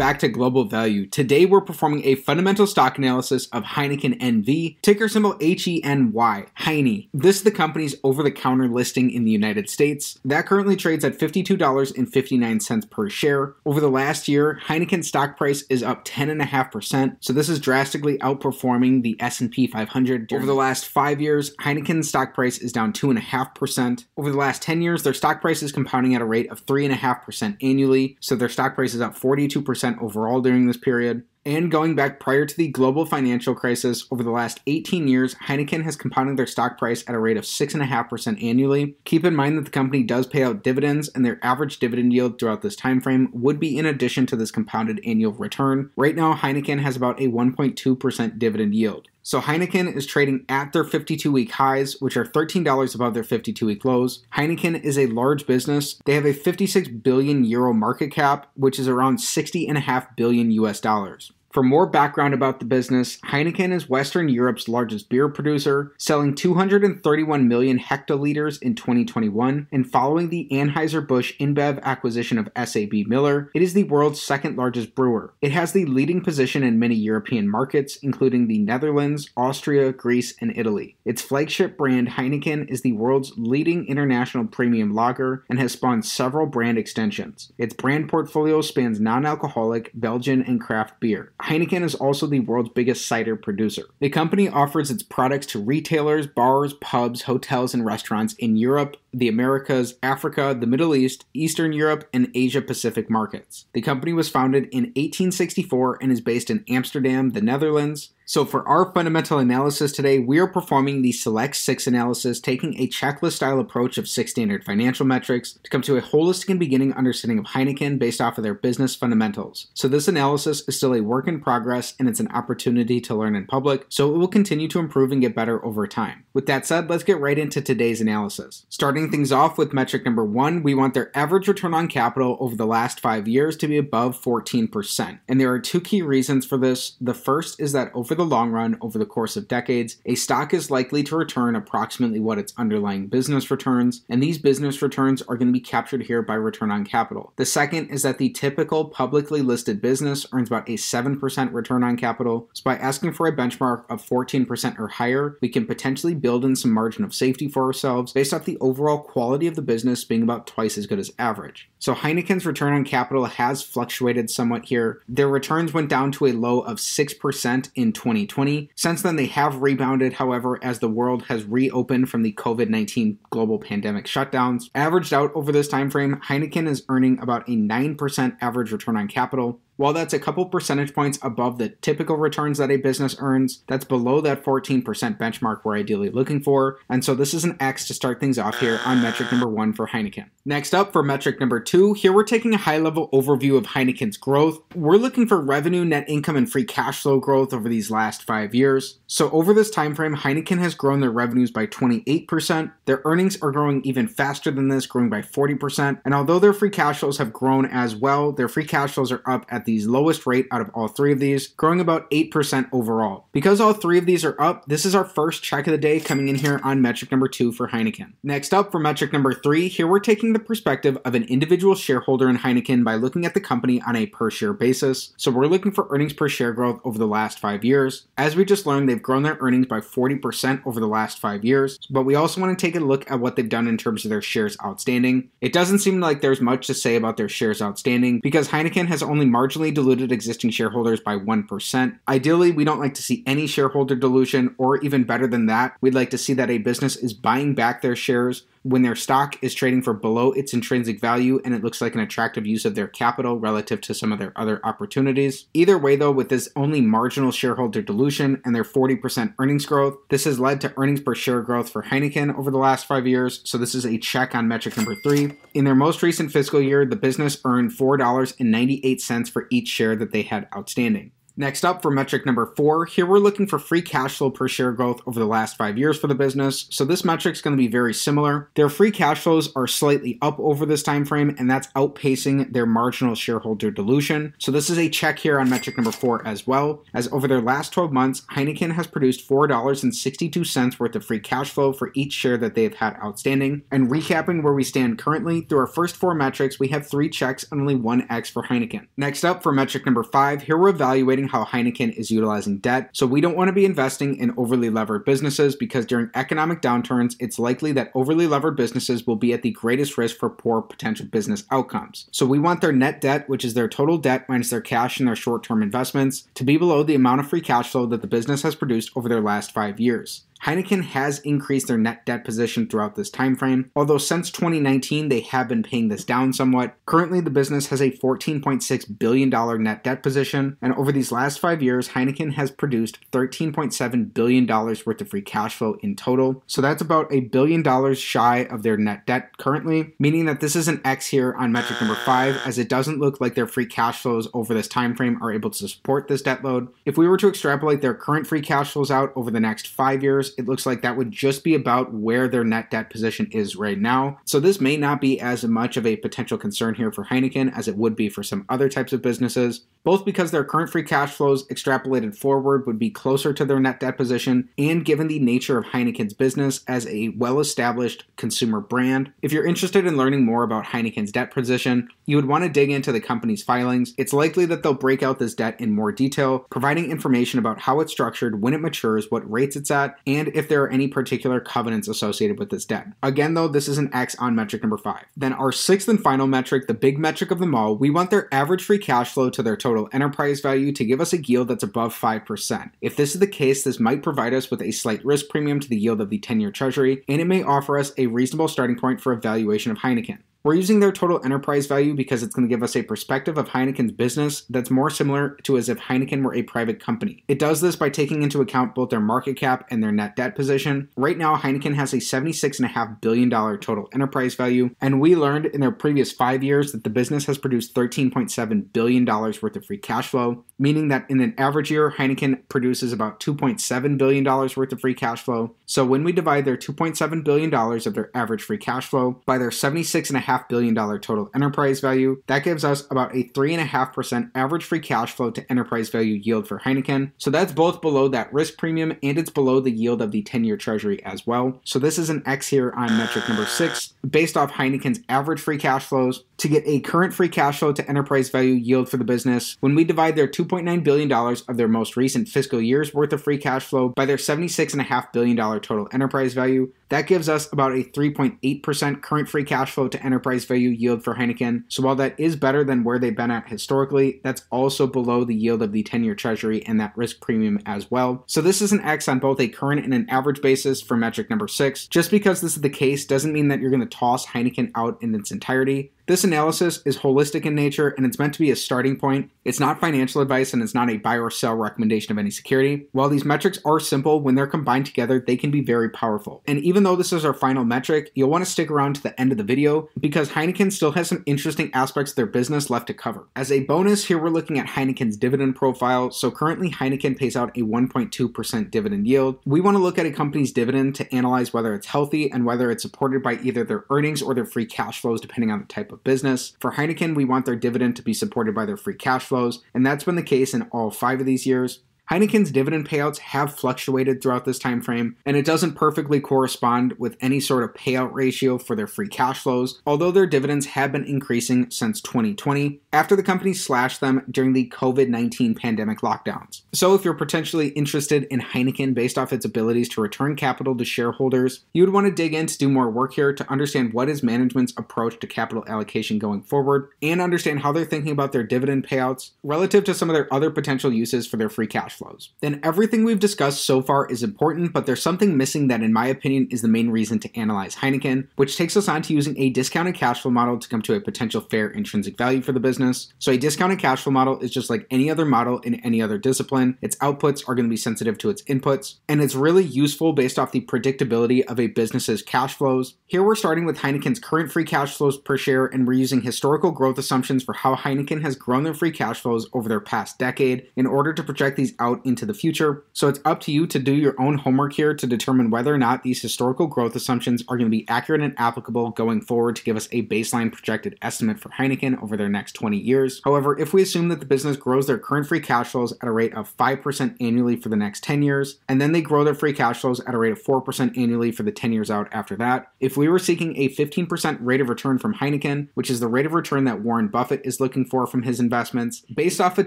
back 0.00 0.18
to 0.18 0.28
Global 0.28 0.64
Value. 0.64 1.04
Today 1.04 1.44
we're 1.44 1.60
performing 1.60 2.06
a 2.06 2.14
fundamental 2.14 2.66
stock 2.66 2.96
analysis 2.96 3.48
of 3.48 3.64
Heineken 3.64 4.18
NV, 4.18 4.80
ticker 4.80 5.10
symbol 5.10 5.36
H-E-N-Y, 5.42 6.46
HEINY. 6.54 7.10
This 7.12 7.36
is 7.36 7.42
the 7.42 7.50
company's 7.50 7.96
over-the-counter 8.02 8.66
listing 8.68 9.10
in 9.10 9.26
the 9.26 9.30
United 9.30 9.68
States. 9.68 10.18
That 10.24 10.46
currently 10.46 10.74
trades 10.74 11.04
at 11.04 11.18
$52.59 11.18 12.90
per 12.90 13.10
share. 13.10 13.52
Over 13.66 13.78
the 13.78 13.90
last 13.90 14.26
year, 14.26 14.58
Heineken's 14.64 15.06
stock 15.06 15.36
price 15.36 15.64
is 15.68 15.82
up 15.82 16.06
10.5%, 16.06 17.18
so 17.20 17.34
this 17.34 17.50
is 17.50 17.60
drastically 17.60 18.16
outperforming 18.20 19.02
the 19.02 19.20
S&P 19.20 19.66
500. 19.66 20.32
Over 20.32 20.46
the 20.46 20.54
last 20.54 20.86
five 20.86 21.20
years, 21.20 21.54
Heineken's 21.56 22.08
stock 22.08 22.32
price 22.32 22.56
is 22.56 22.72
down 22.72 22.94
2.5%. 22.94 24.06
Over 24.16 24.30
the 24.30 24.38
last 24.38 24.62
10 24.62 24.80
years, 24.80 25.02
their 25.02 25.12
stock 25.12 25.42
price 25.42 25.62
is 25.62 25.72
compounding 25.72 26.14
at 26.14 26.22
a 26.22 26.24
rate 26.24 26.50
of 26.50 26.64
3.5% 26.64 27.58
annually, 27.60 28.16
so 28.18 28.34
their 28.34 28.48
stock 28.48 28.74
price 28.74 28.94
is 28.94 29.02
up 29.02 29.14
42% 29.14 29.89
overall 30.00 30.40
during 30.40 30.66
this 30.66 30.76
period. 30.76 31.24
And 31.50 31.68
going 31.68 31.96
back 31.96 32.20
prior 32.20 32.46
to 32.46 32.56
the 32.56 32.68
global 32.68 33.04
financial 33.04 33.56
crisis, 33.56 34.06
over 34.12 34.22
the 34.22 34.30
last 34.30 34.60
18 34.68 35.08
years, 35.08 35.34
Heineken 35.34 35.82
has 35.82 35.96
compounded 35.96 36.36
their 36.36 36.46
stock 36.46 36.78
price 36.78 37.02
at 37.08 37.14
a 37.16 37.18
rate 37.18 37.36
of 37.36 37.42
6.5% 37.42 38.40
annually. 38.40 38.94
Keep 39.04 39.24
in 39.24 39.34
mind 39.34 39.58
that 39.58 39.64
the 39.64 39.72
company 39.72 40.04
does 40.04 40.28
pay 40.28 40.44
out 40.44 40.62
dividends, 40.62 41.08
and 41.08 41.24
their 41.24 41.40
average 41.42 41.80
dividend 41.80 42.12
yield 42.12 42.38
throughout 42.38 42.62
this 42.62 42.76
time 42.76 43.00
frame 43.00 43.30
would 43.32 43.58
be 43.58 43.76
in 43.76 43.84
addition 43.84 44.26
to 44.26 44.36
this 44.36 44.52
compounded 44.52 45.00
annual 45.04 45.32
return. 45.32 45.90
Right 45.96 46.14
now, 46.14 46.34
Heineken 46.34 46.82
has 46.82 46.94
about 46.94 47.18
a 47.18 47.24
1.2% 47.24 48.38
dividend 48.38 48.76
yield. 48.76 49.08
So 49.24 49.40
Heineken 49.40 49.96
is 49.96 50.06
trading 50.06 50.44
at 50.48 50.72
their 50.72 50.84
52 50.84 51.32
week 51.32 51.50
highs, 51.50 52.00
which 52.00 52.16
are 52.16 52.24
$13 52.24 52.94
above 52.94 53.14
their 53.14 53.24
52 53.24 53.66
week 53.66 53.84
lows. 53.84 54.24
Heineken 54.34 54.80
is 54.84 54.96
a 54.96 55.08
large 55.08 55.48
business. 55.48 56.00
They 56.06 56.14
have 56.14 56.26
a 56.26 56.32
56 56.32 56.88
billion 56.88 57.44
euro 57.44 57.72
market 57.72 58.12
cap, 58.12 58.46
which 58.54 58.78
is 58.78 58.86
around 58.86 59.18
60 59.18 59.66
and 59.66 59.76
a 59.76 59.80
half 59.80 60.14
billion 60.14 60.52
US 60.52 60.80
dollars. 60.80 61.32
For 61.50 61.64
more 61.64 61.88
background 61.88 62.32
about 62.32 62.60
the 62.60 62.64
business, 62.64 63.18
Heineken 63.22 63.72
is 63.72 63.88
Western 63.88 64.28
Europe's 64.28 64.68
largest 64.68 65.08
beer 65.08 65.28
producer, 65.28 65.92
selling 65.98 66.36
231 66.36 67.48
million 67.48 67.76
hectoliters 67.76 68.62
in 68.62 68.76
2021, 68.76 69.66
and 69.72 69.90
following 69.90 70.28
the 70.28 70.46
Anheuser-Busch 70.52 71.36
InBev 71.40 71.82
acquisition 71.82 72.38
of 72.38 72.48
SAB 72.56 72.92
Miller, 73.08 73.50
it 73.52 73.62
is 73.62 73.74
the 73.74 73.82
world's 73.82 74.22
second 74.22 74.56
largest 74.56 74.94
brewer. 74.94 75.34
It 75.42 75.50
has 75.50 75.72
the 75.72 75.86
leading 75.86 76.20
position 76.20 76.62
in 76.62 76.78
many 76.78 76.94
European 76.94 77.48
markets, 77.48 77.96
including 77.96 78.46
the 78.46 78.58
Netherlands, 78.58 79.28
Austria, 79.36 79.92
Greece, 79.92 80.34
and 80.40 80.56
Italy. 80.56 80.96
Its 81.04 81.20
flagship 81.20 81.76
brand 81.76 82.10
Heineken 82.10 82.70
is 82.70 82.82
the 82.82 82.92
world's 82.92 83.32
leading 83.36 83.88
international 83.88 84.46
premium 84.46 84.94
lager 84.94 85.44
and 85.50 85.58
has 85.58 85.72
spawned 85.72 86.06
several 86.06 86.46
brand 86.46 86.78
extensions. 86.78 87.50
Its 87.58 87.74
brand 87.74 88.08
portfolio 88.08 88.60
spans 88.60 89.00
non-alcoholic, 89.00 89.90
Belgian, 89.94 90.42
and 90.42 90.60
craft 90.60 91.00
beer. 91.00 91.32
Heineken 91.44 91.82
is 91.82 91.94
also 91.94 92.26
the 92.26 92.40
world's 92.40 92.70
biggest 92.70 93.06
cider 93.06 93.36
producer. 93.36 93.84
The 94.00 94.10
company 94.10 94.48
offers 94.48 94.90
its 94.90 95.02
products 95.02 95.46
to 95.48 95.58
retailers, 95.58 96.26
bars, 96.26 96.74
pubs, 96.74 97.22
hotels, 97.22 97.74
and 97.74 97.84
restaurants 97.84 98.34
in 98.34 98.56
Europe, 98.56 98.96
the 99.12 99.28
Americas, 99.28 99.94
Africa, 100.02 100.56
the 100.58 100.66
Middle 100.66 100.94
East, 100.94 101.24
Eastern 101.34 101.72
Europe, 101.72 102.08
and 102.12 102.30
Asia 102.34 102.62
Pacific 102.62 103.10
markets. 103.10 103.66
The 103.72 103.82
company 103.82 104.12
was 104.12 104.28
founded 104.28 104.64
in 104.72 104.84
1864 104.84 105.98
and 106.00 106.12
is 106.12 106.20
based 106.20 106.50
in 106.50 106.64
Amsterdam, 106.68 107.30
the 107.30 107.40
Netherlands. 107.40 108.10
So, 108.30 108.44
for 108.44 108.64
our 108.68 108.92
fundamental 108.92 109.40
analysis 109.40 109.90
today, 109.90 110.20
we 110.20 110.38
are 110.38 110.46
performing 110.46 111.02
the 111.02 111.10
Select 111.10 111.56
6 111.56 111.88
analysis, 111.88 112.38
taking 112.38 112.78
a 112.78 112.86
checklist 112.86 113.32
style 113.32 113.58
approach 113.58 113.98
of 113.98 114.08
six 114.08 114.30
standard 114.30 114.62
financial 114.62 115.04
metrics 115.04 115.54
to 115.64 115.68
come 115.68 115.82
to 115.82 115.96
a 115.96 116.00
holistic 116.00 116.48
and 116.50 116.60
beginning 116.60 116.94
understanding 116.94 117.40
of 117.40 117.46
Heineken 117.46 117.98
based 117.98 118.20
off 118.20 118.38
of 118.38 118.44
their 118.44 118.54
business 118.54 118.94
fundamentals. 118.94 119.66
So, 119.74 119.88
this 119.88 120.06
analysis 120.06 120.62
is 120.68 120.76
still 120.76 120.94
a 120.94 121.00
work 121.00 121.26
in 121.26 121.40
progress 121.40 121.94
and 121.98 122.08
it's 122.08 122.20
an 122.20 122.28
opportunity 122.28 123.00
to 123.00 123.16
learn 123.16 123.34
in 123.34 123.48
public, 123.48 123.86
so 123.88 124.14
it 124.14 124.16
will 124.16 124.28
continue 124.28 124.68
to 124.68 124.78
improve 124.78 125.10
and 125.10 125.20
get 125.20 125.34
better 125.34 125.64
over 125.66 125.88
time. 125.88 126.24
With 126.32 126.46
that 126.46 126.64
said, 126.64 126.88
let's 126.88 127.02
get 127.02 127.18
right 127.18 127.36
into 127.36 127.60
today's 127.60 128.00
analysis. 128.00 128.64
Starting 128.68 129.10
things 129.10 129.32
off 129.32 129.58
with 129.58 129.72
metric 129.72 130.04
number 130.04 130.24
one, 130.24 130.62
we 130.62 130.76
want 130.76 130.94
their 130.94 131.10
average 131.18 131.48
return 131.48 131.74
on 131.74 131.88
capital 131.88 132.36
over 132.38 132.54
the 132.54 132.64
last 132.64 133.00
five 133.00 133.26
years 133.26 133.56
to 133.56 133.66
be 133.66 133.76
above 133.76 134.22
14%. 134.22 135.18
And 135.26 135.40
there 135.40 135.50
are 135.50 135.58
two 135.58 135.80
key 135.80 136.00
reasons 136.00 136.46
for 136.46 136.56
this. 136.56 136.92
The 137.00 137.12
first 137.12 137.58
is 137.58 137.72
that 137.72 137.90
over 137.92 138.19
long 138.24 138.50
run, 138.50 138.76
over 138.80 138.98
the 138.98 139.06
course 139.06 139.36
of 139.36 139.48
decades, 139.48 139.96
a 140.06 140.14
stock 140.14 140.54
is 140.54 140.70
likely 140.70 141.02
to 141.04 141.16
return 141.16 141.56
approximately 141.56 142.20
what 142.20 142.38
its 142.38 142.52
underlying 142.56 143.06
business 143.06 143.50
returns, 143.50 144.04
and 144.08 144.22
these 144.22 144.38
business 144.38 144.82
returns 144.82 145.22
are 145.22 145.36
going 145.36 145.48
to 145.48 145.52
be 145.52 145.60
captured 145.60 146.04
here 146.04 146.22
by 146.22 146.34
return 146.34 146.70
on 146.70 146.84
capital. 146.84 147.32
The 147.36 147.44
second 147.44 147.88
is 147.88 148.02
that 148.02 148.18
the 148.18 148.30
typical 148.30 148.86
publicly 148.86 149.42
listed 149.42 149.80
business 149.80 150.26
earns 150.32 150.48
about 150.48 150.68
a 150.68 150.72
7% 150.72 151.52
return 151.52 151.84
on 151.84 151.96
capital. 151.96 152.48
So 152.52 152.62
by 152.64 152.76
asking 152.76 153.12
for 153.12 153.26
a 153.26 153.36
benchmark 153.36 153.84
of 153.88 154.04
14% 154.04 154.78
or 154.78 154.88
higher, 154.88 155.38
we 155.40 155.48
can 155.48 155.66
potentially 155.66 156.14
build 156.14 156.44
in 156.44 156.56
some 156.56 156.72
margin 156.72 157.04
of 157.04 157.14
safety 157.14 157.48
for 157.48 157.64
ourselves 157.64 158.12
based 158.12 158.34
off 158.34 158.44
the 158.44 158.58
overall 158.58 158.98
quality 158.98 159.46
of 159.46 159.56
the 159.56 159.62
business 159.62 160.04
being 160.04 160.22
about 160.22 160.46
twice 160.46 160.76
as 160.76 160.86
good 160.86 160.98
as 160.98 161.12
average. 161.18 161.68
So 161.78 161.94
Heineken's 161.94 162.46
return 162.46 162.74
on 162.74 162.84
capital 162.84 163.24
has 163.24 163.62
fluctuated 163.62 164.30
somewhat 164.30 164.66
here. 164.66 165.02
Their 165.08 165.28
returns 165.28 165.72
went 165.72 165.88
down 165.88 166.12
to 166.12 166.26
a 166.26 166.32
low 166.32 166.60
of 166.60 166.78
6% 166.78 167.70
in 167.74 167.92
2020. 168.00 168.70
Since 168.76 169.02
then, 169.02 169.16
they 169.16 169.26
have 169.26 169.60
rebounded, 169.60 170.14
however, 170.14 170.58
as 170.62 170.78
the 170.78 170.88
world 170.88 171.24
has 171.24 171.44
reopened 171.44 172.08
from 172.08 172.22
the 172.22 172.32
COVID 172.32 172.70
19 172.70 173.18
global 173.28 173.58
pandemic 173.58 174.06
shutdowns. 174.06 174.70
Averaged 174.74 175.12
out 175.12 175.30
over 175.34 175.52
this 175.52 175.68
time 175.68 175.90
frame, 175.90 176.16
Heineken 176.26 176.66
is 176.66 176.82
earning 176.88 177.18
about 177.20 177.46
a 177.46 177.52
9% 177.52 178.36
average 178.40 178.72
return 178.72 178.96
on 178.96 179.06
capital. 179.06 179.60
While 179.80 179.94
that's 179.94 180.12
a 180.12 180.18
couple 180.18 180.44
percentage 180.44 180.94
points 180.94 181.18
above 181.22 181.56
the 181.56 181.70
typical 181.70 182.18
returns 182.18 182.58
that 182.58 182.70
a 182.70 182.76
business 182.76 183.16
earns, 183.18 183.62
that's 183.66 183.86
below 183.86 184.20
that 184.20 184.44
14% 184.44 184.84
benchmark 185.16 185.60
we're 185.64 185.78
ideally 185.78 186.10
looking 186.10 186.42
for. 186.42 186.78
And 186.90 187.02
so 187.02 187.14
this 187.14 187.32
is 187.32 187.44
an 187.44 187.56
X 187.60 187.86
to 187.86 187.94
start 187.94 188.20
things 188.20 188.38
off 188.38 188.60
here 188.60 188.78
on 188.84 189.00
metric 189.00 189.32
number 189.32 189.48
one 189.48 189.72
for 189.72 189.86
Heineken. 189.86 190.26
Next 190.44 190.74
up 190.74 190.92
for 190.92 191.02
metric 191.02 191.40
number 191.40 191.60
two, 191.60 191.94
here 191.94 192.12
we're 192.12 192.24
taking 192.24 192.52
a 192.52 192.58
high 192.58 192.76
level 192.76 193.08
overview 193.10 193.56
of 193.56 193.68
Heineken's 193.68 194.18
growth. 194.18 194.60
We're 194.74 194.98
looking 194.98 195.26
for 195.26 195.40
revenue, 195.40 195.86
net 195.86 196.04
income, 196.10 196.36
and 196.36 196.52
free 196.52 196.64
cash 196.64 197.00
flow 197.00 197.18
growth 197.18 197.54
over 197.54 197.66
these 197.66 197.90
last 197.90 198.24
five 198.24 198.54
years. 198.54 198.98
So 199.06 199.30
over 199.30 199.54
this 199.54 199.70
time 199.70 199.94
frame, 199.94 200.14
Heineken 200.14 200.58
has 200.58 200.74
grown 200.74 201.00
their 201.00 201.10
revenues 201.10 201.50
by 201.50 201.66
28%. 201.66 202.70
Their 202.84 203.00
earnings 203.06 203.40
are 203.40 203.50
growing 203.50 203.80
even 203.86 204.08
faster 204.08 204.50
than 204.50 204.68
this, 204.68 204.84
growing 204.84 205.08
by 205.08 205.22
40%. 205.22 206.02
And 206.04 206.14
although 206.14 206.38
their 206.38 206.52
free 206.52 206.68
cash 206.68 206.98
flows 206.98 207.16
have 207.16 207.32
grown 207.32 207.64
as 207.64 207.96
well, 207.96 208.30
their 208.30 208.48
free 208.48 208.66
cash 208.66 208.92
flows 208.92 209.10
are 209.10 209.22
up 209.24 209.46
at 209.48 209.64
the 209.64 209.69
lowest 209.78 210.26
rate 210.26 210.46
out 210.50 210.60
of 210.60 210.70
all 210.74 210.88
three 210.88 211.12
of 211.12 211.18
these, 211.18 211.48
growing 211.48 211.80
about 211.80 212.10
8% 212.10 212.68
overall. 212.72 213.26
Because 213.32 213.60
all 213.60 213.72
three 213.72 213.98
of 213.98 214.06
these 214.06 214.24
are 214.24 214.40
up, 214.40 214.66
this 214.66 214.84
is 214.84 214.94
our 214.94 215.04
first 215.04 215.42
check 215.42 215.66
of 215.66 215.72
the 215.72 215.78
day 215.78 216.00
coming 216.00 216.28
in 216.28 216.36
here 216.36 216.60
on 216.62 216.82
metric 216.82 217.10
number 217.10 217.28
two 217.28 217.52
for 217.52 217.68
Heineken. 217.68 218.12
Next 218.22 218.52
up 218.52 218.70
for 218.70 218.78
metric 218.78 219.12
number 219.12 219.32
three, 219.32 219.68
here 219.68 219.86
we're 219.86 220.00
taking 220.00 220.32
the 220.32 220.38
perspective 220.38 220.98
of 221.04 221.14
an 221.14 221.24
individual 221.24 221.74
shareholder 221.74 222.28
in 222.28 222.38
Heineken 222.38 222.84
by 222.84 222.94
looking 222.94 223.24
at 223.24 223.34
the 223.34 223.40
company 223.40 223.80
on 223.82 223.96
a 223.96 224.06
per 224.06 224.30
share 224.30 224.52
basis. 224.52 225.12
So 225.16 225.30
we're 225.30 225.46
looking 225.46 225.72
for 225.72 225.86
earnings 225.90 226.12
per 226.12 226.28
share 226.28 226.52
growth 226.52 226.80
over 226.84 226.98
the 226.98 227.06
last 227.06 227.38
five 227.38 227.64
years. 227.64 228.06
As 228.16 228.36
we 228.36 228.44
just 228.44 228.66
learned, 228.66 228.88
they've 228.88 229.02
grown 229.02 229.22
their 229.22 229.38
earnings 229.40 229.66
by 229.66 229.80
40% 229.80 230.66
over 230.66 230.80
the 230.80 230.86
last 230.86 231.18
five 231.18 231.44
years, 231.44 231.78
but 231.90 232.04
we 232.04 232.14
also 232.14 232.40
want 232.40 232.58
to 232.58 232.66
take 232.66 232.76
a 232.76 232.80
look 232.80 233.10
at 233.10 233.20
what 233.20 233.36
they've 233.36 233.48
done 233.48 233.68
in 233.68 233.76
terms 233.76 234.04
of 234.04 234.10
their 234.10 234.22
shares 234.22 234.56
outstanding. 234.64 235.30
It 235.40 235.52
doesn't 235.52 235.80
seem 235.80 236.00
like 236.00 236.20
there's 236.20 236.40
much 236.40 236.66
to 236.66 236.74
say 236.74 236.96
about 236.96 237.16
their 237.16 237.28
shares 237.28 237.62
outstanding 237.62 238.20
because 238.20 238.48
Heineken 238.48 238.86
has 238.88 239.02
only 239.02 239.26
marginally 239.26 239.59
diluted 239.68 240.10
existing 240.10 240.50
shareholders 240.50 241.00
by 241.00 241.16
1%. 241.16 241.98
Ideally, 242.08 242.52
we 242.52 242.64
don't 242.64 242.80
like 242.80 242.94
to 242.94 243.02
see 243.02 243.22
any 243.26 243.46
shareholder 243.46 243.94
dilution, 243.94 244.54
or 244.56 244.78
even 244.78 245.04
better 245.04 245.26
than 245.26 245.46
that, 245.46 245.76
we'd 245.82 245.94
like 245.94 246.10
to 246.10 246.18
see 246.18 246.32
that 246.34 246.50
a 246.50 246.58
business 246.58 246.96
is 246.96 247.12
buying 247.12 247.54
back 247.54 247.82
their 247.82 247.96
shares 247.96 248.46
when 248.62 248.82
their 248.82 248.94
stock 248.94 249.42
is 249.42 249.54
trading 249.54 249.82
for 249.82 249.94
below 249.94 250.32
its 250.32 250.52
intrinsic 250.52 251.00
value 251.00 251.40
and 251.44 251.54
it 251.54 251.64
looks 251.64 251.80
like 251.80 251.94
an 251.94 252.00
attractive 252.00 252.46
use 252.46 252.64
of 252.64 252.74
their 252.74 252.88
capital 252.88 253.38
relative 253.38 253.80
to 253.80 253.94
some 253.94 254.12
of 254.12 254.18
their 254.18 254.32
other 254.36 254.60
opportunities. 254.64 255.46
Either 255.54 255.78
way, 255.78 255.96
though, 255.96 256.10
with 256.10 256.28
this 256.28 256.50
only 256.56 256.80
marginal 256.80 257.32
shareholder 257.32 257.82
dilution 257.82 258.40
and 258.44 258.54
their 258.54 258.64
40% 258.64 259.34
earnings 259.38 259.66
growth, 259.66 259.96
this 260.08 260.24
has 260.24 260.38
led 260.38 260.60
to 260.60 260.72
earnings 260.76 261.00
per 261.00 261.14
share 261.14 261.40
growth 261.42 261.70
for 261.70 261.84
Heineken 261.84 262.36
over 262.36 262.50
the 262.50 262.58
last 262.58 262.86
five 262.86 263.06
years. 263.06 263.40
So 263.44 263.58
this 263.58 263.74
is 263.74 263.86
a 263.86 263.98
check 263.98 264.34
on 264.34 264.48
metric 264.48 264.76
number 264.76 264.94
three. 265.02 265.32
In 265.54 265.64
their 265.64 265.74
most 265.74 266.02
recent 266.02 266.32
fiscal 266.32 266.60
year, 266.60 266.84
the 266.84 266.96
business 266.96 267.40
earned 267.44 267.70
$4.98 267.70 269.30
for 269.30 269.46
each 269.50 269.68
share 269.68 269.96
that 269.96 270.12
they 270.12 270.22
had 270.22 270.48
outstanding. 270.54 271.12
Next 271.40 271.64
up 271.64 271.80
for 271.80 271.90
metric 271.90 272.26
number 272.26 272.52
four, 272.54 272.84
here 272.84 273.06
we're 273.06 273.18
looking 273.18 273.46
for 273.46 273.58
free 273.58 273.80
cash 273.80 274.18
flow 274.18 274.30
per 274.30 274.46
share 274.46 274.72
growth 274.72 275.00
over 275.06 275.18
the 275.18 275.24
last 275.24 275.56
five 275.56 275.78
years 275.78 275.98
for 275.98 276.06
the 276.06 276.14
business. 276.14 276.66
So 276.68 276.84
this 276.84 277.02
metric 277.02 277.34
is 277.34 277.40
going 277.40 277.56
to 277.56 277.62
be 277.62 277.66
very 277.66 277.94
similar. 277.94 278.50
Their 278.56 278.68
free 278.68 278.90
cash 278.90 279.20
flows 279.20 279.50
are 279.56 279.66
slightly 279.66 280.18
up 280.20 280.38
over 280.38 280.66
this 280.66 280.82
time 280.82 281.06
frame, 281.06 281.34
and 281.38 281.50
that's 281.50 281.68
outpacing 281.68 282.52
their 282.52 282.66
marginal 282.66 283.14
shareholder 283.14 283.70
dilution. 283.70 284.34
So 284.36 284.52
this 284.52 284.68
is 284.68 284.76
a 284.76 284.90
check 284.90 285.18
here 285.18 285.40
on 285.40 285.48
metric 285.48 285.78
number 285.78 285.92
four 285.92 286.22
as 286.26 286.46
well, 286.46 286.84
as 286.92 287.10
over 287.10 287.26
their 287.26 287.40
last 287.40 287.72
12 287.72 287.90
months, 287.90 288.20
Heineken 288.32 288.72
has 288.72 288.86
produced 288.86 289.26
$4.62 289.26 290.78
worth 290.78 290.94
of 290.94 291.06
free 291.06 291.20
cash 291.20 291.48
flow 291.48 291.72
for 291.72 291.90
each 291.94 292.12
share 292.12 292.36
that 292.36 292.54
they 292.54 292.64
have 292.64 292.74
had 292.74 292.96
outstanding. 293.02 293.62
And 293.70 293.88
recapping 293.88 294.42
where 294.42 294.52
we 294.52 294.62
stand 294.62 294.98
currently, 294.98 295.40
through 295.40 295.60
our 295.60 295.66
first 295.66 295.96
four 295.96 296.12
metrics, 296.12 296.60
we 296.60 296.68
have 296.68 296.86
three 296.86 297.08
checks 297.08 297.46
and 297.50 297.62
only 297.62 297.76
one 297.76 298.06
X 298.10 298.28
for 298.28 298.42
Heineken. 298.42 298.88
Next 298.98 299.24
up 299.24 299.42
for 299.42 299.52
metric 299.52 299.86
number 299.86 300.02
five, 300.02 300.42
here 300.42 300.58
we're 300.58 300.68
evaluating 300.68 301.29
how 301.30 301.44
Heineken 301.44 301.92
is 301.94 302.10
utilizing 302.10 302.58
debt. 302.58 302.90
So 302.92 303.06
we 303.06 303.20
don't 303.20 303.36
want 303.36 303.48
to 303.48 303.52
be 303.52 303.64
investing 303.64 304.16
in 304.16 304.34
overly 304.36 304.70
levered 304.70 305.04
businesses 305.04 305.56
because 305.56 305.86
during 305.86 306.10
economic 306.14 306.60
downturns, 306.60 307.16
it's 307.18 307.38
likely 307.38 307.72
that 307.72 307.90
overly 307.94 308.26
levered 308.26 308.56
businesses 308.56 309.06
will 309.06 309.16
be 309.16 309.32
at 309.32 309.42
the 309.42 309.50
greatest 309.50 309.96
risk 309.96 310.16
for 310.16 310.28
poor 310.28 310.60
potential 310.60 311.06
business 311.06 311.44
outcomes. 311.50 312.08
So 312.10 312.26
we 312.26 312.38
want 312.38 312.60
their 312.60 312.72
net 312.72 313.00
debt, 313.00 313.28
which 313.28 313.44
is 313.44 313.54
their 313.54 313.68
total 313.68 313.98
debt 313.98 314.28
minus 314.28 314.50
their 314.50 314.60
cash 314.60 314.98
and 314.98 315.08
their 315.08 315.16
short 315.16 315.42
term 315.42 315.62
investments, 315.62 316.28
to 316.34 316.44
be 316.44 316.56
below 316.56 316.82
the 316.82 316.94
amount 316.94 317.20
of 317.20 317.28
free 317.28 317.40
cash 317.40 317.70
flow 317.70 317.86
that 317.86 318.02
the 318.02 318.06
business 318.06 318.42
has 318.42 318.54
produced 318.54 318.90
over 318.96 319.08
their 319.08 319.20
last 319.20 319.52
five 319.52 319.80
years. 319.80 320.24
Heineken 320.44 320.82
has 320.84 321.18
increased 321.20 321.68
their 321.68 321.76
net 321.76 322.06
debt 322.06 322.24
position 322.24 322.66
throughout 322.66 322.94
this 322.94 323.10
time 323.10 323.36
frame, 323.36 323.70
although 323.76 323.98
since 323.98 324.30
2019 324.30 325.08
they 325.08 325.20
have 325.20 325.48
been 325.48 325.62
paying 325.62 325.88
this 325.88 326.04
down 326.04 326.32
somewhat. 326.32 326.74
Currently, 326.86 327.20
the 327.20 327.30
business 327.30 327.68
has 327.68 327.82
a 327.82 327.90
$14.6 327.90 328.98
billion 328.98 329.62
net 329.62 329.84
debt 329.84 330.02
position, 330.02 330.56
and 330.62 330.74
over 330.74 330.92
these 330.92 331.12
last 331.12 331.38
five 331.40 331.62
years, 331.62 331.90
Heineken 331.90 332.34
has 332.34 332.50
produced 332.50 332.98
$13.7 333.10 334.14
billion 334.14 334.46
worth 334.46 335.00
of 335.00 335.08
free 335.08 335.20
cash 335.22 335.56
flow 335.56 335.76
in 335.82 335.94
total. 335.94 336.42
So 336.46 336.62
that's 336.62 336.82
about 336.82 337.12
a 337.12 337.20
billion 337.20 337.62
dollars 337.62 337.98
shy 337.98 338.44
of 338.44 338.62
their 338.62 338.76
net 338.76 339.06
debt 339.06 339.36
currently, 339.36 339.94
meaning 339.98 340.24
that 340.24 340.40
this 340.40 340.56
is 340.56 340.68
an 340.68 340.80
X 340.84 341.08
here 341.08 341.34
on 341.34 341.52
metric 341.52 341.80
number 341.80 341.96
five, 341.96 342.40
as 342.46 342.58
it 342.58 342.68
doesn't 342.68 342.98
look 342.98 343.20
like 343.20 343.34
their 343.34 343.46
free 343.46 343.66
cash 343.66 344.00
flows 344.00 344.28
over 344.32 344.54
this 344.54 344.68
time 344.68 344.96
frame 344.96 345.22
are 345.22 345.32
able 345.32 345.50
to 345.50 345.68
support 345.68 346.08
this 346.08 346.22
debt 346.22 346.42
load. 346.42 346.68
If 346.86 346.96
we 346.96 347.06
were 347.06 347.18
to 347.18 347.28
extrapolate 347.28 347.82
their 347.82 347.94
current 347.94 348.26
free 348.26 348.40
cash 348.40 348.72
flows 348.72 348.90
out 348.90 349.12
over 349.14 349.30
the 349.30 349.40
next 349.40 349.68
five 349.68 350.02
years, 350.02 350.29
it 350.38 350.46
looks 350.46 350.66
like 350.66 350.82
that 350.82 350.96
would 350.96 351.10
just 351.10 351.44
be 351.44 351.54
about 351.54 351.92
where 351.92 352.28
their 352.28 352.44
net 352.44 352.70
debt 352.70 352.90
position 352.90 353.28
is 353.32 353.56
right 353.56 353.78
now. 353.78 354.18
So 354.24 354.40
this 354.40 354.60
may 354.60 354.76
not 354.76 355.00
be 355.00 355.20
as 355.20 355.44
much 355.44 355.76
of 355.76 355.86
a 355.86 355.96
potential 355.96 356.38
concern 356.38 356.74
here 356.74 356.92
for 356.92 357.04
Heineken 357.04 357.56
as 357.56 357.68
it 357.68 357.76
would 357.76 357.96
be 357.96 358.08
for 358.08 358.22
some 358.22 358.44
other 358.48 358.68
types 358.68 358.92
of 358.92 359.02
businesses, 359.02 359.66
both 359.84 360.04
because 360.04 360.30
their 360.30 360.44
current 360.44 360.70
free 360.70 360.82
cash 360.82 361.12
flows 361.12 361.46
extrapolated 361.48 362.16
forward 362.16 362.66
would 362.66 362.78
be 362.78 362.90
closer 362.90 363.32
to 363.32 363.44
their 363.44 363.60
net 363.60 363.80
debt 363.80 363.96
position, 363.96 364.48
and 364.58 364.84
given 364.84 365.08
the 365.08 365.18
nature 365.18 365.58
of 365.58 365.66
Heineken's 365.66 366.14
business 366.14 366.64
as 366.66 366.86
a 366.86 367.10
well 367.10 367.40
established 367.40 368.04
consumer 368.16 368.60
brand. 368.60 369.12
If 369.22 369.32
you're 369.32 369.46
interested 369.46 369.86
in 369.86 369.96
learning 369.96 370.24
more 370.24 370.42
about 370.42 370.66
Heineken's 370.66 371.12
debt 371.12 371.32
position, 371.32 371.88
you 372.06 372.16
would 372.16 372.26
want 372.26 372.44
to 372.44 372.50
dig 372.50 372.70
into 372.70 372.92
the 372.92 373.00
company's 373.00 373.42
filings. 373.42 373.94
It's 373.96 374.12
likely 374.12 374.44
that 374.46 374.62
they'll 374.62 374.74
break 374.74 375.02
out 375.02 375.18
this 375.18 375.34
debt 375.34 375.60
in 375.60 375.72
more 375.72 375.92
detail, 375.92 376.40
providing 376.50 376.90
information 376.90 377.38
about 377.38 377.60
how 377.60 377.80
it's 377.80 377.92
structured, 377.92 378.42
when 378.42 378.54
it 378.54 378.60
matures, 378.60 379.10
what 379.10 379.30
rates 379.30 379.56
it's 379.56 379.70
at, 379.70 379.96
and 380.06 380.28
if 380.34 380.48
there 380.48 380.62
are 380.64 380.70
any 380.70 380.88
particular 380.88 381.40
covenants 381.40 381.88
associated 381.88 382.38
with 382.38 382.50
this 382.50 382.64
debt. 382.64 382.86
Again, 383.02 383.34
though, 383.34 383.48
this 383.48 383.68
is 383.68 383.78
an 383.78 383.90
X 383.94 384.16
on 384.16 384.34
metric 384.34 384.62
number 384.62 384.78
five. 384.78 385.04
Then 385.16 385.32
our 385.32 385.52
sixth 385.52 385.88
and 385.88 386.00
final 386.00 386.26
metric, 386.26 386.66
the 386.66 386.74
big 386.74 386.98
metric 386.98 387.30
of 387.30 387.38
them 387.38 387.54
all, 387.54 387.76
we 387.76 387.90
want 387.90 388.10
their 388.10 388.32
average 388.32 388.64
free 388.64 388.78
cash 388.78 389.12
flow 389.12 389.30
to 389.30 389.42
their 389.42 389.56
total 389.56 389.69
enterprise 389.92 390.40
value 390.40 390.72
to 390.72 390.84
give 390.84 391.00
us 391.00 391.12
a 391.12 391.22
yield 391.22 391.48
that's 391.48 391.62
above 391.62 391.98
5%. 391.98 392.70
If 392.80 392.96
this 392.96 393.14
is 393.14 393.20
the 393.20 393.26
case, 393.26 393.64
this 393.64 393.80
might 393.80 394.02
provide 394.02 394.34
us 394.34 394.50
with 394.50 394.62
a 394.62 394.70
slight 394.70 395.04
risk 395.04 395.28
premium 395.28 395.60
to 395.60 395.68
the 395.68 395.78
yield 395.78 396.00
of 396.00 396.10
the 396.10 396.18
10 396.18 396.40
year 396.40 396.50
treasury, 396.50 397.04
and 397.08 397.20
it 397.20 397.26
may 397.26 397.42
offer 397.42 397.78
us 397.78 397.92
a 397.98 398.06
reasonable 398.06 398.48
starting 398.48 398.76
point 398.76 399.00
for 399.00 399.12
a 399.12 399.20
valuation 399.20 399.72
of 399.72 399.78
Heineken. 399.78 400.18
We're 400.42 400.54
using 400.54 400.80
their 400.80 400.90
total 400.90 401.20
enterprise 401.22 401.66
value 401.66 401.94
because 401.94 402.22
it's 402.22 402.34
going 402.34 402.48
to 402.48 402.54
give 402.54 402.62
us 402.62 402.74
a 402.74 402.82
perspective 402.82 403.36
of 403.36 403.50
Heineken's 403.50 403.92
business 403.92 404.44
that's 404.48 404.70
more 404.70 404.88
similar 404.88 405.36
to 405.42 405.58
as 405.58 405.68
if 405.68 405.78
Heineken 405.78 406.22
were 406.22 406.34
a 406.34 406.42
private 406.42 406.80
company. 406.80 407.22
It 407.28 407.38
does 407.38 407.60
this 407.60 407.76
by 407.76 407.90
taking 407.90 408.22
into 408.22 408.40
account 408.40 408.74
both 408.74 408.88
their 408.88 409.00
market 409.00 409.36
cap 409.36 409.66
and 409.70 409.82
their 409.82 409.92
net 409.92 410.16
debt 410.16 410.34
position. 410.34 410.88
Right 410.96 411.18
now, 411.18 411.36
Heineken 411.36 411.74
has 411.74 411.92
a 411.92 411.98
$76.5 411.98 413.02
billion 413.02 413.28
total 413.28 413.90
enterprise 413.92 414.34
value, 414.34 414.74
and 414.80 414.98
we 414.98 415.14
learned 415.14 415.44
in 415.44 415.60
their 415.60 415.70
previous 415.70 416.10
five 416.10 416.42
years 416.42 416.72
that 416.72 416.84
the 416.84 416.90
business 416.90 417.26
has 417.26 417.36
produced 417.36 417.74
$13.7 417.74 418.72
billion 418.72 419.04
worth 419.04 419.56
of 419.56 419.66
free 419.66 419.76
cash 419.76 420.08
flow, 420.08 420.42
meaning 420.58 420.88
that 420.88 421.04
in 421.10 421.20
an 421.20 421.34
average 421.36 421.70
year, 421.70 421.90
Heineken 421.90 422.48
produces 422.48 422.94
about 422.94 423.20
$2.7 423.20 423.98
billion 423.98 424.24
worth 424.24 424.72
of 424.72 424.80
free 424.80 424.94
cash 424.94 425.20
flow. 425.20 425.54
So 425.66 425.84
when 425.84 426.02
we 426.02 426.12
divide 426.12 426.46
their 426.46 426.56
$2.7 426.56 427.24
billion 427.24 427.52
of 427.52 427.94
their 427.94 428.10
average 428.14 428.42
free 428.42 428.56
cash 428.56 428.86
flow 428.86 429.20
by 429.26 429.36
their 429.36 429.50
$76.5 429.50 430.29
$3.5 430.30 430.48
billion 430.48 430.74
total 430.74 431.30
enterprise 431.34 431.80
value. 431.80 432.22
That 432.26 432.44
gives 432.44 432.64
us 432.64 432.86
about 432.90 433.14
a 433.14 433.24
3.5% 433.24 434.30
average 434.34 434.64
free 434.64 434.80
cash 434.80 435.12
flow 435.12 435.30
to 435.30 435.50
enterprise 435.50 435.88
value 435.88 436.14
yield 436.14 436.46
for 436.46 436.60
Heineken. 436.60 437.12
So 437.18 437.30
that's 437.30 437.52
both 437.52 437.80
below 437.80 438.08
that 438.08 438.32
risk 438.32 438.58
premium 438.58 438.96
and 439.02 439.18
it's 439.18 439.30
below 439.30 439.60
the 439.60 439.70
yield 439.70 440.02
of 440.02 440.12
the 440.12 440.22
10 440.22 440.44
year 440.44 440.56
treasury 440.56 441.02
as 441.04 441.26
well. 441.26 441.60
So 441.64 441.78
this 441.78 441.98
is 441.98 442.10
an 442.10 442.22
X 442.26 442.48
here 442.48 442.72
on 442.76 442.96
metric 442.96 443.28
number 443.28 443.46
six, 443.46 443.94
based 444.08 444.36
off 444.36 444.52
Heineken's 444.52 445.00
average 445.08 445.40
free 445.40 445.58
cash 445.58 445.86
flows 445.86 446.24
to 446.38 446.48
get 446.48 446.62
a 446.66 446.80
current 446.80 447.12
free 447.12 447.28
cash 447.28 447.58
flow 447.58 447.72
to 447.72 447.86
enterprise 447.88 448.30
value 448.30 448.54
yield 448.54 448.88
for 448.88 448.96
the 448.96 449.04
business. 449.04 449.56
When 449.60 449.74
we 449.74 449.84
divide 449.84 450.16
their 450.16 450.26
$2.9 450.26 450.82
billion 450.82 451.12
of 451.12 451.56
their 451.56 451.68
most 451.68 451.96
recent 451.96 452.28
fiscal 452.28 452.60
year's 452.60 452.94
worth 452.94 453.12
of 453.12 453.22
free 453.22 453.36
cash 453.38 453.66
flow 453.66 453.90
by 453.90 454.06
their 454.06 454.16
$76.5 454.16 455.12
billion 455.12 455.36
total 455.36 455.88
enterprise 455.92 456.32
value, 456.32 456.72
that 456.88 457.06
gives 457.06 457.28
us 457.28 457.50
about 457.52 457.72
a 457.72 457.84
3.8% 457.84 459.02
current 459.02 459.28
free 459.28 459.44
cash 459.44 459.72
flow 459.72 459.86
to 459.88 460.02
enterprise 460.04 460.44
value 460.44 460.70
yield 460.70 461.04
for 461.04 461.14
Heineken. 461.14 461.64
So 461.68 461.82
while 461.82 461.94
that 461.96 462.18
is 462.18 462.36
better 462.36 462.64
than 462.64 462.84
where 462.84 462.98
they've 462.98 463.16
been 463.16 463.30
at 463.30 463.48
historically, 463.48 464.20
that's 464.24 464.44
also 464.50 464.86
below 464.86 465.24
the 465.24 465.34
yield 465.34 465.62
of 465.62 465.72
the 465.72 465.82
10 465.82 466.04
year 466.04 466.14
treasury 466.14 466.66
and 466.66 466.80
that 466.80 466.96
risk 466.96 467.20
premium 467.20 467.60
as 467.66 467.90
well. 467.90 468.24
So 468.26 468.40
this 468.40 468.60
is 468.60 468.72
an 468.72 468.80
X 468.80 469.08
on 469.08 469.20
both 469.20 469.40
a 469.40 469.48
current 469.48 469.84
and 469.84 469.94
an 469.94 470.08
average 470.08 470.42
basis 470.42 470.82
for 470.82 470.96
metric 470.96 471.30
number 471.30 471.46
six. 471.46 471.86
Just 471.86 472.10
because 472.10 472.40
this 472.40 472.56
is 472.56 472.62
the 472.62 472.70
case 472.70 473.04
doesn't 473.04 473.32
mean 473.32 473.48
that 473.48 473.60
you're 473.60 473.70
going 473.70 473.86
to 473.86 473.89
toss 473.90 474.26
Heineken 474.26 474.70
out 474.74 475.02
in 475.02 475.14
its 475.14 475.30
entirety. 475.30 475.92
This 476.10 476.24
analysis 476.24 476.82
is 476.84 476.98
holistic 476.98 477.46
in 477.46 477.54
nature 477.54 477.90
and 477.90 478.04
it's 478.04 478.18
meant 478.18 478.34
to 478.34 478.40
be 478.40 478.50
a 478.50 478.56
starting 478.56 478.96
point. 478.96 479.30
It's 479.44 479.60
not 479.60 479.78
financial 479.78 480.20
advice 480.20 480.52
and 480.52 480.60
it's 480.60 480.74
not 480.74 480.90
a 480.90 480.96
buy 480.96 481.16
or 481.16 481.30
sell 481.30 481.54
recommendation 481.54 482.10
of 482.10 482.18
any 482.18 482.32
security. 482.32 482.88
While 482.90 483.08
these 483.08 483.24
metrics 483.24 483.60
are 483.64 483.78
simple, 483.78 484.20
when 484.20 484.34
they're 484.34 484.48
combined 484.48 484.86
together, 484.86 485.20
they 485.24 485.36
can 485.36 485.52
be 485.52 485.60
very 485.60 485.88
powerful. 485.88 486.42
And 486.48 486.58
even 486.64 486.82
though 486.82 486.96
this 486.96 487.12
is 487.12 487.24
our 487.24 487.32
final 487.32 487.64
metric, 487.64 488.10
you'll 488.16 488.28
want 488.28 488.44
to 488.44 488.50
stick 488.50 488.72
around 488.72 488.94
to 488.94 489.04
the 489.04 489.20
end 489.20 489.30
of 489.30 489.38
the 489.38 489.44
video 489.44 489.88
because 490.00 490.30
Heineken 490.30 490.72
still 490.72 490.90
has 490.90 491.06
some 491.06 491.22
interesting 491.26 491.72
aspects 491.74 492.10
of 492.10 492.16
their 492.16 492.26
business 492.26 492.70
left 492.70 492.88
to 492.88 492.94
cover. 492.94 493.28
As 493.36 493.52
a 493.52 493.62
bonus, 493.62 494.06
here 494.06 494.18
we're 494.18 494.30
looking 494.30 494.58
at 494.58 494.66
Heineken's 494.66 495.16
dividend 495.16 495.54
profile. 495.54 496.10
So 496.10 496.32
currently, 496.32 496.72
Heineken 496.72 497.16
pays 497.16 497.36
out 497.36 497.56
a 497.56 497.60
1.2% 497.60 498.70
dividend 498.72 499.06
yield. 499.06 499.38
We 499.44 499.60
want 499.60 499.76
to 499.76 499.82
look 499.82 499.96
at 499.96 500.06
a 500.06 500.10
company's 500.10 500.50
dividend 500.50 500.96
to 500.96 501.14
analyze 501.14 501.54
whether 501.54 501.72
it's 501.72 501.86
healthy 501.86 502.32
and 502.32 502.44
whether 502.44 502.68
it's 502.72 502.82
supported 502.82 503.22
by 503.22 503.34
either 503.44 503.62
their 503.62 503.84
earnings 503.90 504.20
or 504.22 504.34
their 504.34 504.44
free 504.44 504.66
cash 504.66 505.00
flows, 505.00 505.20
depending 505.20 505.52
on 505.52 505.60
the 505.60 505.66
type 505.66 505.92
of 505.92 505.99
business. 506.04 506.54
For 506.60 506.72
Heineken, 506.72 507.14
we 507.14 507.24
want 507.24 507.46
their 507.46 507.56
dividend 507.56 507.96
to 507.96 508.02
be 508.02 508.14
supported 508.14 508.54
by 508.54 508.66
their 508.66 508.76
free 508.76 508.94
cash 508.94 509.24
flows, 509.24 509.62
and 509.74 509.84
that's 509.84 510.04
been 510.04 510.16
the 510.16 510.22
case 510.22 510.54
in 510.54 510.62
all 510.70 510.90
five 510.90 511.20
of 511.20 511.26
these 511.26 511.46
years. 511.46 511.80
Heineken's 512.10 512.50
dividend 512.50 512.88
payouts 512.88 513.18
have 513.18 513.54
fluctuated 513.56 514.20
throughout 514.20 514.44
this 514.44 514.58
time 514.58 514.80
frame, 514.80 515.16
and 515.24 515.36
it 515.36 515.44
doesn't 515.44 515.76
perfectly 515.76 516.18
correspond 516.18 516.94
with 516.98 517.16
any 517.20 517.38
sort 517.38 517.62
of 517.62 517.72
payout 517.72 518.12
ratio 518.12 518.58
for 518.58 518.74
their 518.74 518.88
free 518.88 519.06
cash 519.06 519.40
flows, 519.40 519.80
although 519.86 520.10
their 520.10 520.26
dividends 520.26 520.66
have 520.66 520.90
been 520.90 521.04
increasing 521.04 521.70
since 521.70 522.00
2020 522.00 522.80
after 522.92 523.14
the 523.14 523.22
company 523.22 523.54
slashed 523.54 524.00
them 524.00 524.24
during 524.28 524.54
the 524.54 524.68
COVID 524.70 525.08
19 525.08 525.54
pandemic 525.54 526.00
lockdowns. 526.00 526.62
So, 526.72 526.96
if 526.96 527.04
you're 527.04 527.14
potentially 527.14 527.68
interested 527.68 528.24
in 528.24 528.40
Heineken 528.40 528.92
based 528.92 529.16
off 529.16 529.32
its 529.32 529.44
abilities 529.44 529.88
to 529.90 530.00
return 530.00 530.34
capital 530.34 530.76
to 530.76 530.84
shareholders, 530.84 531.64
you 531.72 531.84
would 531.84 531.94
want 531.94 532.08
to 532.08 532.12
dig 532.12 532.34
in 532.34 532.46
to 532.46 532.58
do 532.58 532.68
more 532.68 532.90
work 532.90 533.14
here 533.14 533.32
to 533.32 533.48
understand 533.48 533.92
what 533.92 534.08
is 534.08 534.24
management's 534.24 534.74
approach 534.76 535.20
to 535.20 535.28
capital 535.28 535.62
allocation 535.68 536.18
going 536.18 536.42
forward 536.42 536.88
and 537.02 537.20
understand 537.20 537.60
how 537.60 537.70
they're 537.70 537.84
thinking 537.84 538.10
about 538.10 538.32
their 538.32 538.42
dividend 538.42 538.84
payouts 538.84 539.30
relative 539.44 539.84
to 539.84 539.94
some 539.94 540.10
of 540.10 540.14
their 540.14 540.32
other 540.34 540.50
potential 540.50 540.92
uses 540.92 541.24
for 541.24 541.36
their 541.36 541.48
free 541.48 541.68
cash 541.68 541.99
flows. 542.00 542.30
Then 542.40 542.60
everything 542.62 543.04
we've 543.04 543.20
discussed 543.20 543.64
so 543.64 543.82
far 543.82 544.06
is 544.06 544.22
important, 544.22 544.72
but 544.72 544.86
there's 544.86 545.02
something 545.02 545.36
missing 545.36 545.68
that, 545.68 545.82
in 545.82 545.92
my 545.92 546.06
opinion, 546.06 546.48
is 546.50 546.62
the 546.62 546.68
main 546.68 546.90
reason 546.90 547.20
to 547.20 547.38
analyze 547.38 547.76
Heineken, 547.76 548.26
which 548.36 548.56
takes 548.56 548.76
us 548.76 548.88
on 548.88 549.02
to 549.02 549.12
using 549.14 549.38
a 549.38 549.50
discounted 549.50 549.94
cash 549.94 550.22
flow 550.22 550.30
model 550.30 550.58
to 550.58 550.68
come 550.68 550.82
to 550.82 550.94
a 550.94 551.00
potential 551.00 551.42
fair 551.42 551.68
intrinsic 551.68 552.16
value 552.16 552.40
for 552.40 552.52
the 552.52 552.60
business. 552.60 553.12
So, 553.18 553.32
a 553.32 553.36
discounted 553.36 553.78
cash 553.78 554.02
flow 554.02 554.12
model 554.12 554.40
is 554.40 554.50
just 554.50 554.70
like 554.70 554.86
any 554.90 555.10
other 555.10 555.26
model 555.26 555.58
in 555.60 555.74
any 555.76 556.00
other 556.00 556.18
discipline. 556.18 556.78
Its 556.80 556.96
outputs 556.96 557.46
are 557.46 557.54
going 557.54 557.66
to 557.66 557.70
be 557.70 557.76
sensitive 557.76 558.16
to 558.18 558.30
its 558.30 558.42
inputs, 558.44 558.96
and 559.08 559.22
it's 559.22 559.34
really 559.34 559.64
useful 559.64 560.14
based 560.14 560.38
off 560.38 560.52
the 560.52 560.62
predictability 560.62 561.44
of 561.44 561.60
a 561.60 561.66
business's 561.68 562.22
cash 562.22 562.54
flows. 562.54 562.94
Here 563.06 563.22
we're 563.22 563.34
starting 563.34 563.66
with 563.66 563.78
Heineken's 563.78 564.18
current 564.18 564.50
free 564.50 564.64
cash 564.64 564.96
flows 564.96 565.18
per 565.18 565.36
share, 565.36 565.66
and 565.66 565.86
we're 565.86 565.92
using 565.92 566.22
historical 566.22 566.70
growth 566.70 566.98
assumptions 566.98 567.44
for 567.44 567.52
how 567.52 567.76
Heineken 567.76 568.22
has 568.22 568.36
grown 568.36 568.62
their 568.62 568.74
free 568.74 568.90
cash 568.90 569.20
flows 569.20 569.48
over 569.52 569.68
their 569.68 569.80
past 569.80 570.18
decade 570.18 570.66
in 570.76 570.86
order 570.86 571.12
to 571.12 571.22
project 571.22 571.56
these 571.56 571.74
out 571.78 571.89
into 572.04 572.26
the 572.26 572.34
future. 572.34 572.84
So 572.92 573.08
it's 573.08 573.20
up 573.24 573.40
to 573.40 573.52
you 573.52 573.66
to 573.66 573.78
do 573.78 573.92
your 573.92 574.20
own 574.20 574.38
homework 574.38 574.72
here 574.72 574.94
to 574.94 575.06
determine 575.06 575.50
whether 575.50 575.74
or 575.74 575.78
not 575.78 576.02
these 576.02 576.22
historical 576.22 576.66
growth 576.66 576.94
assumptions 576.96 577.42
are 577.48 577.56
going 577.56 577.70
to 577.70 577.76
be 577.76 577.88
accurate 577.88 578.20
and 578.22 578.34
applicable 578.38 578.90
going 578.90 579.20
forward 579.20 579.56
to 579.56 579.64
give 579.64 579.76
us 579.76 579.88
a 579.92 580.06
baseline 580.06 580.52
projected 580.52 580.98
estimate 581.02 581.38
for 581.38 581.50
Heineken 581.50 582.02
over 582.02 582.16
their 582.16 582.28
next 582.28 582.52
20 582.52 582.76
years. 582.76 583.20
However, 583.24 583.58
if 583.58 583.72
we 583.72 583.82
assume 583.82 584.08
that 584.08 584.20
the 584.20 584.26
business 584.26 584.56
grows 584.56 584.86
their 584.86 584.98
current 584.98 585.26
free 585.26 585.40
cash 585.40 585.68
flows 585.68 585.92
at 585.92 586.08
a 586.08 586.12
rate 586.12 586.34
of 586.34 586.56
5% 586.56 587.16
annually 587.20 587.56
for 587.56 587.68
the 587.68 587.76
next 587.76 588.02
10 588.02 588.22
years, 588.22 588.58
and 588.68 588.80
then 588.80 588.92
they 588.92 589.02
grow 589.02 589.24
their 589.24 589.34
free 589.34 589.52
cash 589.52 589.80
flows 589.80 590.00
at 590.00 590.14
a 590.14 590.18
rate 590.18 590.32
of 590.32 590.42
4% 590.42 590.96
annually 590.96 591.32
for 591.32 591.42
the 591.42 591.52
10 591.52 591.72
years 591.72 591.90
out 591.90 592.08
after 592.12 592.36
that, 592.36 592.70
if 592.80 592.96
we 592.96 593.08
were 593.08 593.18
seeking 593.18 593.56
a 593.56 593.68
15% 593.74 594.38
rate 594.40 594.60
of 594.60 594.68
return 594.68 594.98
from 594.98 595.14
Heineken, 595.14 595.68
which 595.74 595.90
is 595.90 596.00
the 596.00 596.08
rate 596.08 596.26
of 596.26 596.32
return 596.32 596.64
that 596.64 596.82
Warren 596.82 597.08
Buffett 597.08 597.40
is 597.44 597.60
looking 597.60 597.84
for 597.84 598.06
from 598.06 598.22
his 598.22 598.40
investments, 598.40 599.00
based 599.14 599.40
off 599.40 599.58
of 599.58 599.66